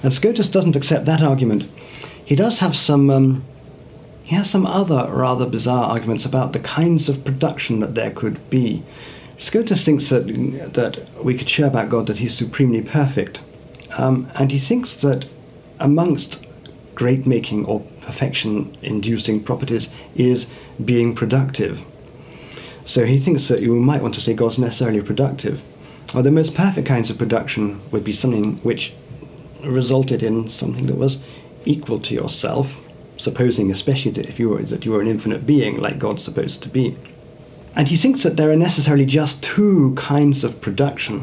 And 0.02 0.14
Scotus 0.14 0.50
doesn't 0.50 0.76
accept 0.76 1.06
that 1.06 1.22
argument. 1.22 1.66
He 2.26 2.36
does 2.36 2.60
have 2.60 2.76
some. 2.76 3.10
Um, 3.10 3.46
he 4.24 4.36
has 4.36 4.50
some 4.50 4.66
other 4.66 5.06
rather 5.12 5.46
bizarre 5.46 5.90
arguments 5.90 6.26
about 6.26 6.54
the 6.54 6.60
kinds 6.60 7.10
of 7.10 7.26
production 7.26 7.82
that 7.82 7.94
there 7.94 8.12
could 8.12 8.50
be. 8.50 8.82
Scotus 9.38 9.84
thinks 9.84 10.10
that, 10.10 10.28
that 10.74 11.24
we 11.24 11.36
could 11.38 11.50
show 11.50 11.68
about 11.68 11.90
God 11.90 12.08
that 12.08 12.18
he's 12.18 12.36
supremely 12.36 12.82
perfect. 12.82 13.42
Um, 13.98 14.30
and 14.36 14.52
he 14.52 14.60
thinks 14.60 14.96
that 14.98 15.28
amongst 15.80 16.46
great 16.96 17.26
making 17.26 17.66
or 17.66 17.82
perfection 18.02 18.76
inducing 18.82 19.44
properties 19.44 19.90
is 20.16 20.50
being 20.84 21.16
productive. 21.16 21.84
So 22.86 23.06
he 23.06 23.20
thinks 23.20 23.48
that 23.48 23.62
you 23.62 23.76
might 23.76 24.02
want 24.02 24.14
to 24.16 24.22
say 24.22 24.34
God's 24.34 24.60
necessarily 24.60 25.02
productive. 25.02 25.62
Well, 26.14 26.24
the 26.24 26.32
most 26.32 26.54
perfect 26.54 26.88
kinds 26.88 27.10
of 27.10 27.18
production 27.18 27.82
would 27.92 28.04
be 28.04 28.14
something 28.14 28.58
which 28.58 28.94
resulted 29.64 30.22
in 30.22 30.50
something 30.50 30.88
that 30.88 30.98
was 30.98 31.24
equal 31.66 32.00
to 32.00 32.14
yourself, 32.14 32.80
supposing 33.18 33.72
especially 33.72 34.12
that 34.12 34.28
if 34.28 34.38
you 34.38 34.50
were 34.50 34.62
that 34.64 34.86
you 34.86 34.92
were 34.92 35.02
an 35.02 35.08
infinite 35.08 35.46
being 35.46 35.80
like 35.80 35.98
God's 35.98 36.24
supposed 36.24 36.62
to 36.64 36.70
be. 36.70 36.96
And 37.76 37.88
he 37.88 37.98
thinks 37.98 38.24
that 38.24 38.38
there 38.38 38.52
are 38.52 38.56
necessarily 38.56 39.06
just 39.06 39.44
two 39.44 39.94
kinds 39.96 40.44
of 40.44 40.62
production. 40.62 41.22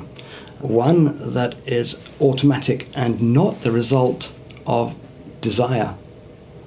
One 0.59 1.33
that 1.33 1.55
is 1.67 2.03
automatic 2.21 2.89
and 2.95 3.35
not 3.35 3.63
the 3.63 3.71
result 3.71 4.33
of 4.67 4.95
desire, 5.41 5.95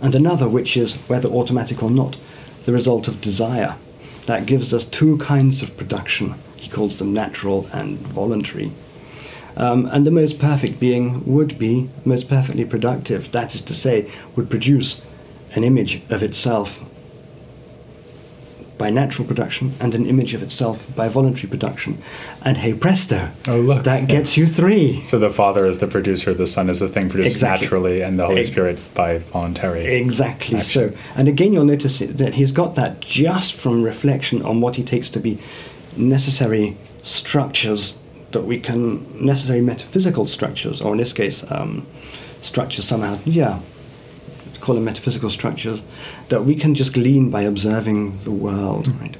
and 0.01 0.15
another 0.15 0.49
which 0.49 0.75
is, 0.75 0.95
whether 1.07 1.29
automatic 1.29 1.83
or 1.83 1.91
not, 1.91 2.17
the 2.65 2.73
result 2.73 3.07
of 3.07 3.21
desire. 3.21 3.75
That 4.25 4.45
gives 4.45 4.73
us 4.73 4.85
two 4.85 5.17
kinds 5.17 5.61
of 5.61 5.77
production. 5.77 6.35
He 6.55 6.69
calls 6.69 6.97
them 6.97 7.13
natural 7.13 7.67
and 7.73 7.99
voluntary. 7.99 8.71
Um, 9.55 9.85
and 9.87 10.07
the 10.07 10.11
most 10.11 10.39
perfect 10.39 10.79
being 10.79 11.23
would 11.25 11.59
be 11.59 11.89
most 12.05 12.27
perfectly 12.27 12.65
productive, 12.65 13.31
that 13.31 13.53
is 13.53 13.61
to 13.63 13.75
say, 13.75 14.09
would 14.35 14.49
produce 14.49 15.01
an 15.53 15.63
image 15.63 16.01
of 16.09 16.23
itself 16.23 16.83
by 18.83 18.89
natural 18.89 19.25
production 19.25 19.71
and 19.79 19.95
an 19.95 20.05
image 20.05 20.33
of 20.33 20.43
itself 20.43 20.93
by 20.93 21.07
voluntary 21.07 21.47
production. 21.47 21.97
And 22.41 22.57
hey 22.57 22.73
presto, 22.73 23.29
Oh, 23.47 23.55
look. 23.61 23.83
that 23.85 24.09
gets 24.09 24.35
you 24.35 24.45
three. 24.45 25.01
So 25.05 25.17
the 25.19 25.29
Father 25.29 25.65
is 25.65 25.77
the 25.77 25.87
producer, 25.87 26.33
the 26.33 26.45
Son 26.47 26.69
is 26.69 26.81
the 26.81 26.89
thing 26.89 27.07
produced 27.07 27.31
Exactly. 27.31 27.65
naturally, 27.65 28.01
and 28.01 28.19
the 28.19 28.25
Holy 28.25 28.41
Ex- 28.41 28.49
Spirit 28.49 28.77
by 28.93 29.19
voluntary. 29.19 29.85
Exactly 29.85 30.57
action. 30.57 30.89
so. 30.91 30.97
And 31.15 31.29
again, 31.29 31.53
you'll 31.53 31.63
notice 31.75 31.99
that 31.99 32.33
he's 32.33 32.51
got 32.51 32.75
that 32.75 32.99
just 32.99 33.53
from 33.53 33.83
reflection 33.83 34.41
on 34.41 34.59
what 34.59 34.75
he 34.75 34.83
takes 34.83 35.09
to 35.11 35.19
be 35.21 35.37
necessary 35.95 36.75
structures 37.03 37.97
that 38.33 38.43
we 38.43 38.59
can, 38.59 39.05
necessary 39.25 39.61
metaphysical 39.61 40.27
structures, 40.27 40.81
or 40.81 40.91
in 40.91 40.97
this 40.97 41.13
case, 41.13 41.49
um, 41.49 41.85
structures 42.41 42.85
somehow, 42.85 43.17
yeah, 43.23 43.59
call 44.63 44.75
them 44.75 44.85
metaphysical 44.85 45.29
structures, 45.29 45.83
that 46.29 46.45
we 46.45 46.55
can 46.55 46.73
just 46.73 46.93
glean 46.93 47.29
by 47.29 47.41
observing 47.41 48.19
the 48.19 48.31
world, 48.31 48.87
right? 49.01 49.17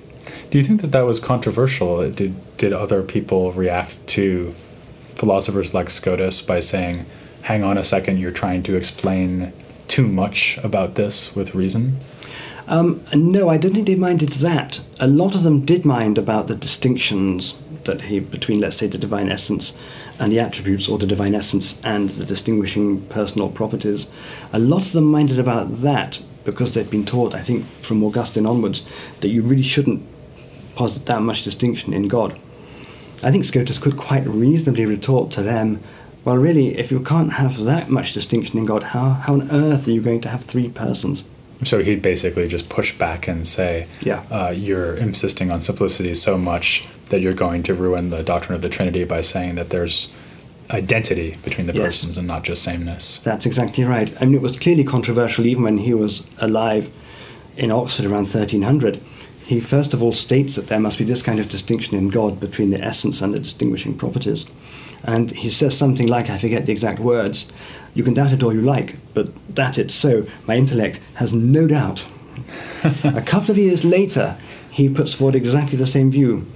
Do 0.49 0.57
you 0.57 0.63
think 0.63 0.81
that 0.81 0.91
that 0.91 1.01
was 1.01 1.19
controversial? 1.19 2.09
Did 2.09 2.33
did 2.57 2.71
other 2.71 3.03
people 3.03 3.51
react 3.51 3.95
to 4.15 4.53
philosophers 5.15 5.73
like 5.73 5.89
Scotus 5.89 6.41
by 6.41 6.61
saying, 6.61 7.05
"Hang 7.41 7.63
on 7.63 7.77
a 7.77 7.83
second, 7.83 8.19
you're 8.19 8.39
trying 8.43 8.63
to 8.63 8.75
explain 8.75 9.51
too 9.87 10.07
much 10.07 10.57
about 10.63 10.95
this 10.95 11.35
with 11.35 11.53
reason"? 11.53 11.97
Um, 12.67 13.01
no, 13.13 13.49
I 13.49 13.57
don't 13.57 13.73
think 13.73 13.87
they 13.87 13.95
minded 13.95 14.29
that. 14.47 14.81
A 14.99 15.07
lot 15.07 15.35
of 15.35 15.43
them 15.43 15.65
did 15.65 15.83
mind 15.83 16.17
about 16.17 16.47
the 16.47 16.55
distinctions 16.55 17.55
that 17.83 18.03
he 18.03 18.19
between, 18.19 18.61
let's 18.61 18.77
say, 18.77 18.87
the 18.87 18.97
divine 18.97 19.29
essence 19.29 19.73
and 20.19 20.31
the 20.31 20.39
attributes, 20.39 20.87
or 20.87 20.97
the 20.97 21.07
divine 21.07 21.35
essence 21.35 21.81
and 21.83 22.09
the 22.11 22.25
distinguishing 22.25 23.01
personal 23.07 23.49
properties. 23.49 24.07
A 24.51 24.59
lot 24.59 24.85
of 24.85 24.91
them 24.91 25.05
minded 25.05 25.39
about 25.39 25.77
that 25.77 26.21
because 26.45 26.73
they'd 26.73 26.89
been 26.89 27.05
taught, 27.05 27.33
I 27.33 27.41
think, 27.41 27.65
from 27.81 28.03
Augustine 28.03 28.45
onwards, 28.45 28.83
that 29.21 29.29
you 29.29 29.41
really 29.41 29.63
shouldn't 29.63 30.03
posit 30.75 31.05
that 31.05 31.21
much 31.21 31.43
distinction 31.43 31.93
in 31.93 32.07
God. 32.07 32.39
I 33.23 33.31
think 33.31 33.45
Scotus 33.45 33.79
could 33.79 33.97
quite 33.97 34.25
reasonably 34.27 34.85
retort 34.85 35.31
to 35.31 35.43
them, 35.43 35.79
well, 36.25 36.37
really, 36.37 36.77
if 36.77 36.91
you 36.91 36.99
can't 36.99 37.33
have 37.33 37.63
that 37.63 37.89
much 37.89 38.13
distinction 38.13 38.57
in 38.57 38.65
God, 38.65 38.83
how, 38.83 39.09
how 39.09 39.33
on 39.33 39.51
earth 39.51 39.87
are 39.87 39.91
you 39.91 40.01
going 40.01 40.21
to 40.21 40.29
have 40.29 40.43
three 40.43 40.69
persons? 40.69 41.23
So 41.65 41.83
he'd 41.83 42.01
basically 42.01 42.47
just 42.47 42.69
push 42.69 42.97
back 42.97 43.27
and 43.27 43.47
say, 43.47 43.87
Yeah. 44.01 44.23
uh, 44.31 44.49
you're 44.55 44.95
insisting 44.95 45.51
on 45.51 45.61
simplicity 45.61 46.13
so 46.13 46.37
much 46.37 46.85
that 47.09 47.21
you're 47.21 47.33
going 47.33 47.63
to 47.63 47.73
ruin 47.73 48.09
the 48.09 48.23
doctrine 48.23 48.55
of 48.55 48.61
the 48.61 48.69
Trinity 48.69 49.03
by 49.03 49.21
saying 49.21 49.55
that 49.55 49.69
there's 49.69 50.11
identity 50.71 51.37
between 51.43 51.67
the 51.67 51.73
Yes. 51.73 51.85
persons 51.85 52.17
and 52.17 52.27
not 52.27 52.43
just 52.43 52.63
sameness." 52.63 53.19
That's 53.23 53.45
exactly 53.45 53.83
right. 53.83 54.11
I 54.19 54.25
mean, 54.25 54.35
it 54.35 54.41
was 54.41 54.57
clearly 54.57 54.83
controversial 54.83 55.45
even 55.45 55.63
when 55.63 55.77
he 55.79 55.93
was 55.93 56.23
alive 56.39 56.89
in 57.57 57.71
Oxford 57.71 58.05
around 58.05 58.27
1300. 58.27 58.99
He 59.45 59.59
first 59.59 59.93
of 59.93 60.01
all 60.01 60.13
states 60.13 60.55
that 60.55 60.67
there 60.67 60.79
must 60.79 60.97
be 60.97 61.03
this 61.03 61.21
kind 61.21 61.39
of 61.39 61.49
distinction 61.49 61.97
in 61.97 62.09
God 62.09 62.39
between 62.39 62.71
the 62.71 62.81
essence 62.83 63.21
and 63.21 63.33
the 63.33 63.39
distinguishing 63.39 63.93
properties. 63.95 64.45
And 65.03 65.31
he 65.31 65.49
says 65.49 65.77
something 65.77 66.07
like, 66.07 66.29
I 66.29 66.37
forget 66.37 66.65
the 66.65 66.71
exact 66.71 66.99
words, 66.99 67.51
you 67.93 68.03
can 68.03 68.13
doubt 68.13 68.31
it 68.31 68.41
all 68.41 68.53
you 68.53 68.61
like, 68.61 68.95
but 69.13 69.29
that 69.55 69.77
it's 69.77 69.93
so, 69.93 70.25
my 70.47 70.55
intellect 70.55 70.99
has 71.15 71.33
no 71.33 71.67
doubt. 71.67 72.07
A 73.03 73.21
couple 73.21 73.51
of 73.51 73.57
years 73.57 73.85
later, 73.85 74.37
he 74.71 74.89
puts 74.89 75.13
forward 75.13 75.35
exactly 75.35 75.77
the 75.77 75.85
same 75.85 76.09
view. 76.09 76.47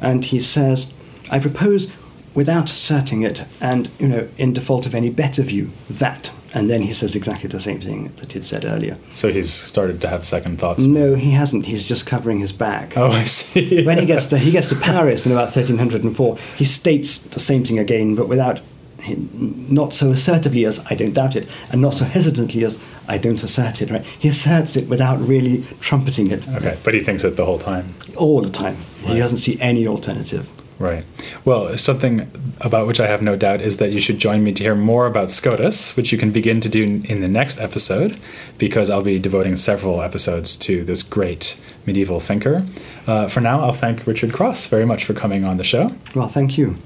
And 0.00 0.24
he 0.24 0.40
says, 0.40 0.92
I 1.30 1.38
propose 1.38 1.90
without 2.34 2.70
asserting 2.70 3.22
it, 3.22 3.44
and 3.60 3.90
you 3.98 4.08
know, 4.08 4.28
in 4.36 4.52
default 4.52 4.86
of 4.86 4.94
any 4.94 5.10
better 5.10 5.42
view, 5.42 5.70
that. 5.88 6.32
And 6.54 6.70
then 6.70 6.82
he 6.82 6.94
says 6.94 7.16
exactly 7.16 7.48
the 7.48 7.58
same 7.58 7.80
thing 7.80 8.12
that 8.16 8.30
he'd 8.30 8.44
said 8.44 8.64
earlier. 8.64 8.96
So 9.12 9.32
he's 9.32 9.52
started 9.52 10.00
to 10.02 10.08
have 10.08 10.24
second 10.24 10.60
thoughts. 10.60 10.84
No, 10.84 11.16
he 11.16 11.32
hasn't. 11.32 11.66
He's 11.66 11.84
just 11.86 12.06
covering 12.06 12.38
his 12.38 12.52
back. 12.52 12.96
Oh, 12.96 13.10
I 13.10 13.24
see. 13.24 13.84
when 13.86 13.98
he 13.98 14.06
gets 14.06 14.26
to 14.26 14.38
he 14.38 14.52
gets 14.52 14.68
to 14.68 14.76
Paris 14.76 15.26
in 15.26 15.32
about 15.32 15.54
1304, 15.54 16.38
he 16.56 16.64
states 16.64 17.18
the 17.18 17.40
same 17.40 17.64
thing 17.64 17.80
again, 17.80 18.14
but 18.14 18.28
without 18.28 18.60
not 19.06 19.94
so 19.94 20.12
assertively 20.12 20.64
as 20.64 20.84
I 20.86 20.94
don't 20.94 21.12
doubt 21.12 21.36
it, 21.36 21.48
and 21.70 21.82
not 21.82 21.94
so 21.94 22.04
hesitantly 22.04 22.64
as 22.64 22.80
I 23.08 23.18
don't 23.18 23.42
assert 23.42 23.82
it. 23.82 23.90
Right? 23.90 24.04
He 24.04 24.28
asserts 24.28 24.76
it 24.76 24.88
without 24.88 25.20
really 25.20 25.64
trumpeting 25.80 26.30
it. 26.30 26.48
Okay, 26.48 26.78
but 26.84 26.94
he 26.94 27.02
thinks 27.02 27.24
it 27.24 27.36
the 27.36 27.44
whole 27.44 27.58
time. 27.58 27.94
All 28.16 28.40
the 28.40 28.50
time. 28.50 28.76
Right. 29.02 29.14
He 29.14 29.18
doesn't 29.18 29.38
see 29.38 29.60
any 29.60 29.86
alternative. 29.86 30.48
Right. 30.78 31.04
Well, 31.44 31.78
something 31.78 32.30
about 32.60 32.86
which 32.86 32.98
I 33.00 33.06
have 33.06 33.22
no 33.22 33.36
doubt 33.36 33.60
is 33.60 33.76
that 33.76 33.92
you 33.92 34.00
should 34.00 34.18
join 34.18 34.42
me 34.42 34.52
to 34.52 34.62
hear 34.62 34.74
more 34.74 35.06
about 35.06 35.30
Scotus, 35.30 35.96
which 35.96 36.10
you 36.10 36.18
can 36.18 36.32
begin 36.32 36.60
to 36.60 36.68
do 36.68 37.02
in 37.04 37.20
the 37.20 37.28
next 37.28 37.60
episode, 37.60 38.18
because 38.58 38.90
I'll 38.90 39.02
be 39.02 39.18
devoting 39.18 39.56
several 39.56 40.02
episodes 40.02 40.56
to 40.56 40.84
this 40.84 41.02
great 41.02 41.62
medieval 41.86 42.18
thinker. 42.18 42.66
Uh, 43.06 43.28
for 43.28 43.40
now, 43.40 43.60
I'll 43.60 43.72
thank 43.72 44.06
Richard 44.06 44.32
Cross 44.32 44.66
very 44.66 44.84
much 44.84 45.04
for 45.04 45.14
coming 45.14 45.44
on 45.44 45.58
the 45.58 45.64
show. 45.64 45.92
Well, 46.14 46.28
thank 46.28 46.58
you. 46.58 46.76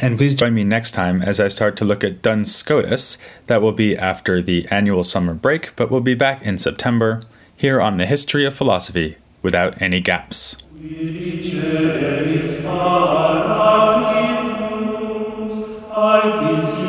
And 0.00 0.16
please 0.16 0.34
join 0.34 0.54
me 0.54 0.62
next 0.62 0.92
time 0.92 1.22
as 1.22 1.40
I 1.40 1.48
start 1.48 1.76
to 1.78 1.84
look 1.84 2.04
at 2.04 2.22
Duns 2.22 2.54
Scotus. 2.54 3.16
That 3.46 3.60
will 3.60 3.72
be 3.72 3.96
after 3.96 4.40
the 4.40 4.66
annual 4.70 5.02
summer 5.02 5.34
break, 5.34 5.74
but 5.74 5.90
we'll 5.90 6.00
be 6.00 6.14
back 6.14 6.42
in 6.42 6.58
September 6.58 7.22
here 7.56 7.80
on 7.80 7.96
the 7.96 8.06
History 8.06 8.44
of 8.44 8.54
Philosophy 8.54 9.16
without 9.42 9.80
any 9.82 10.00
gaps. 10.00 10.62
Ilice 10.80 11.58
eris 12.00 12.62
para 12.64 13.98
minus, 13.98 15.58
altis 15.92 16.87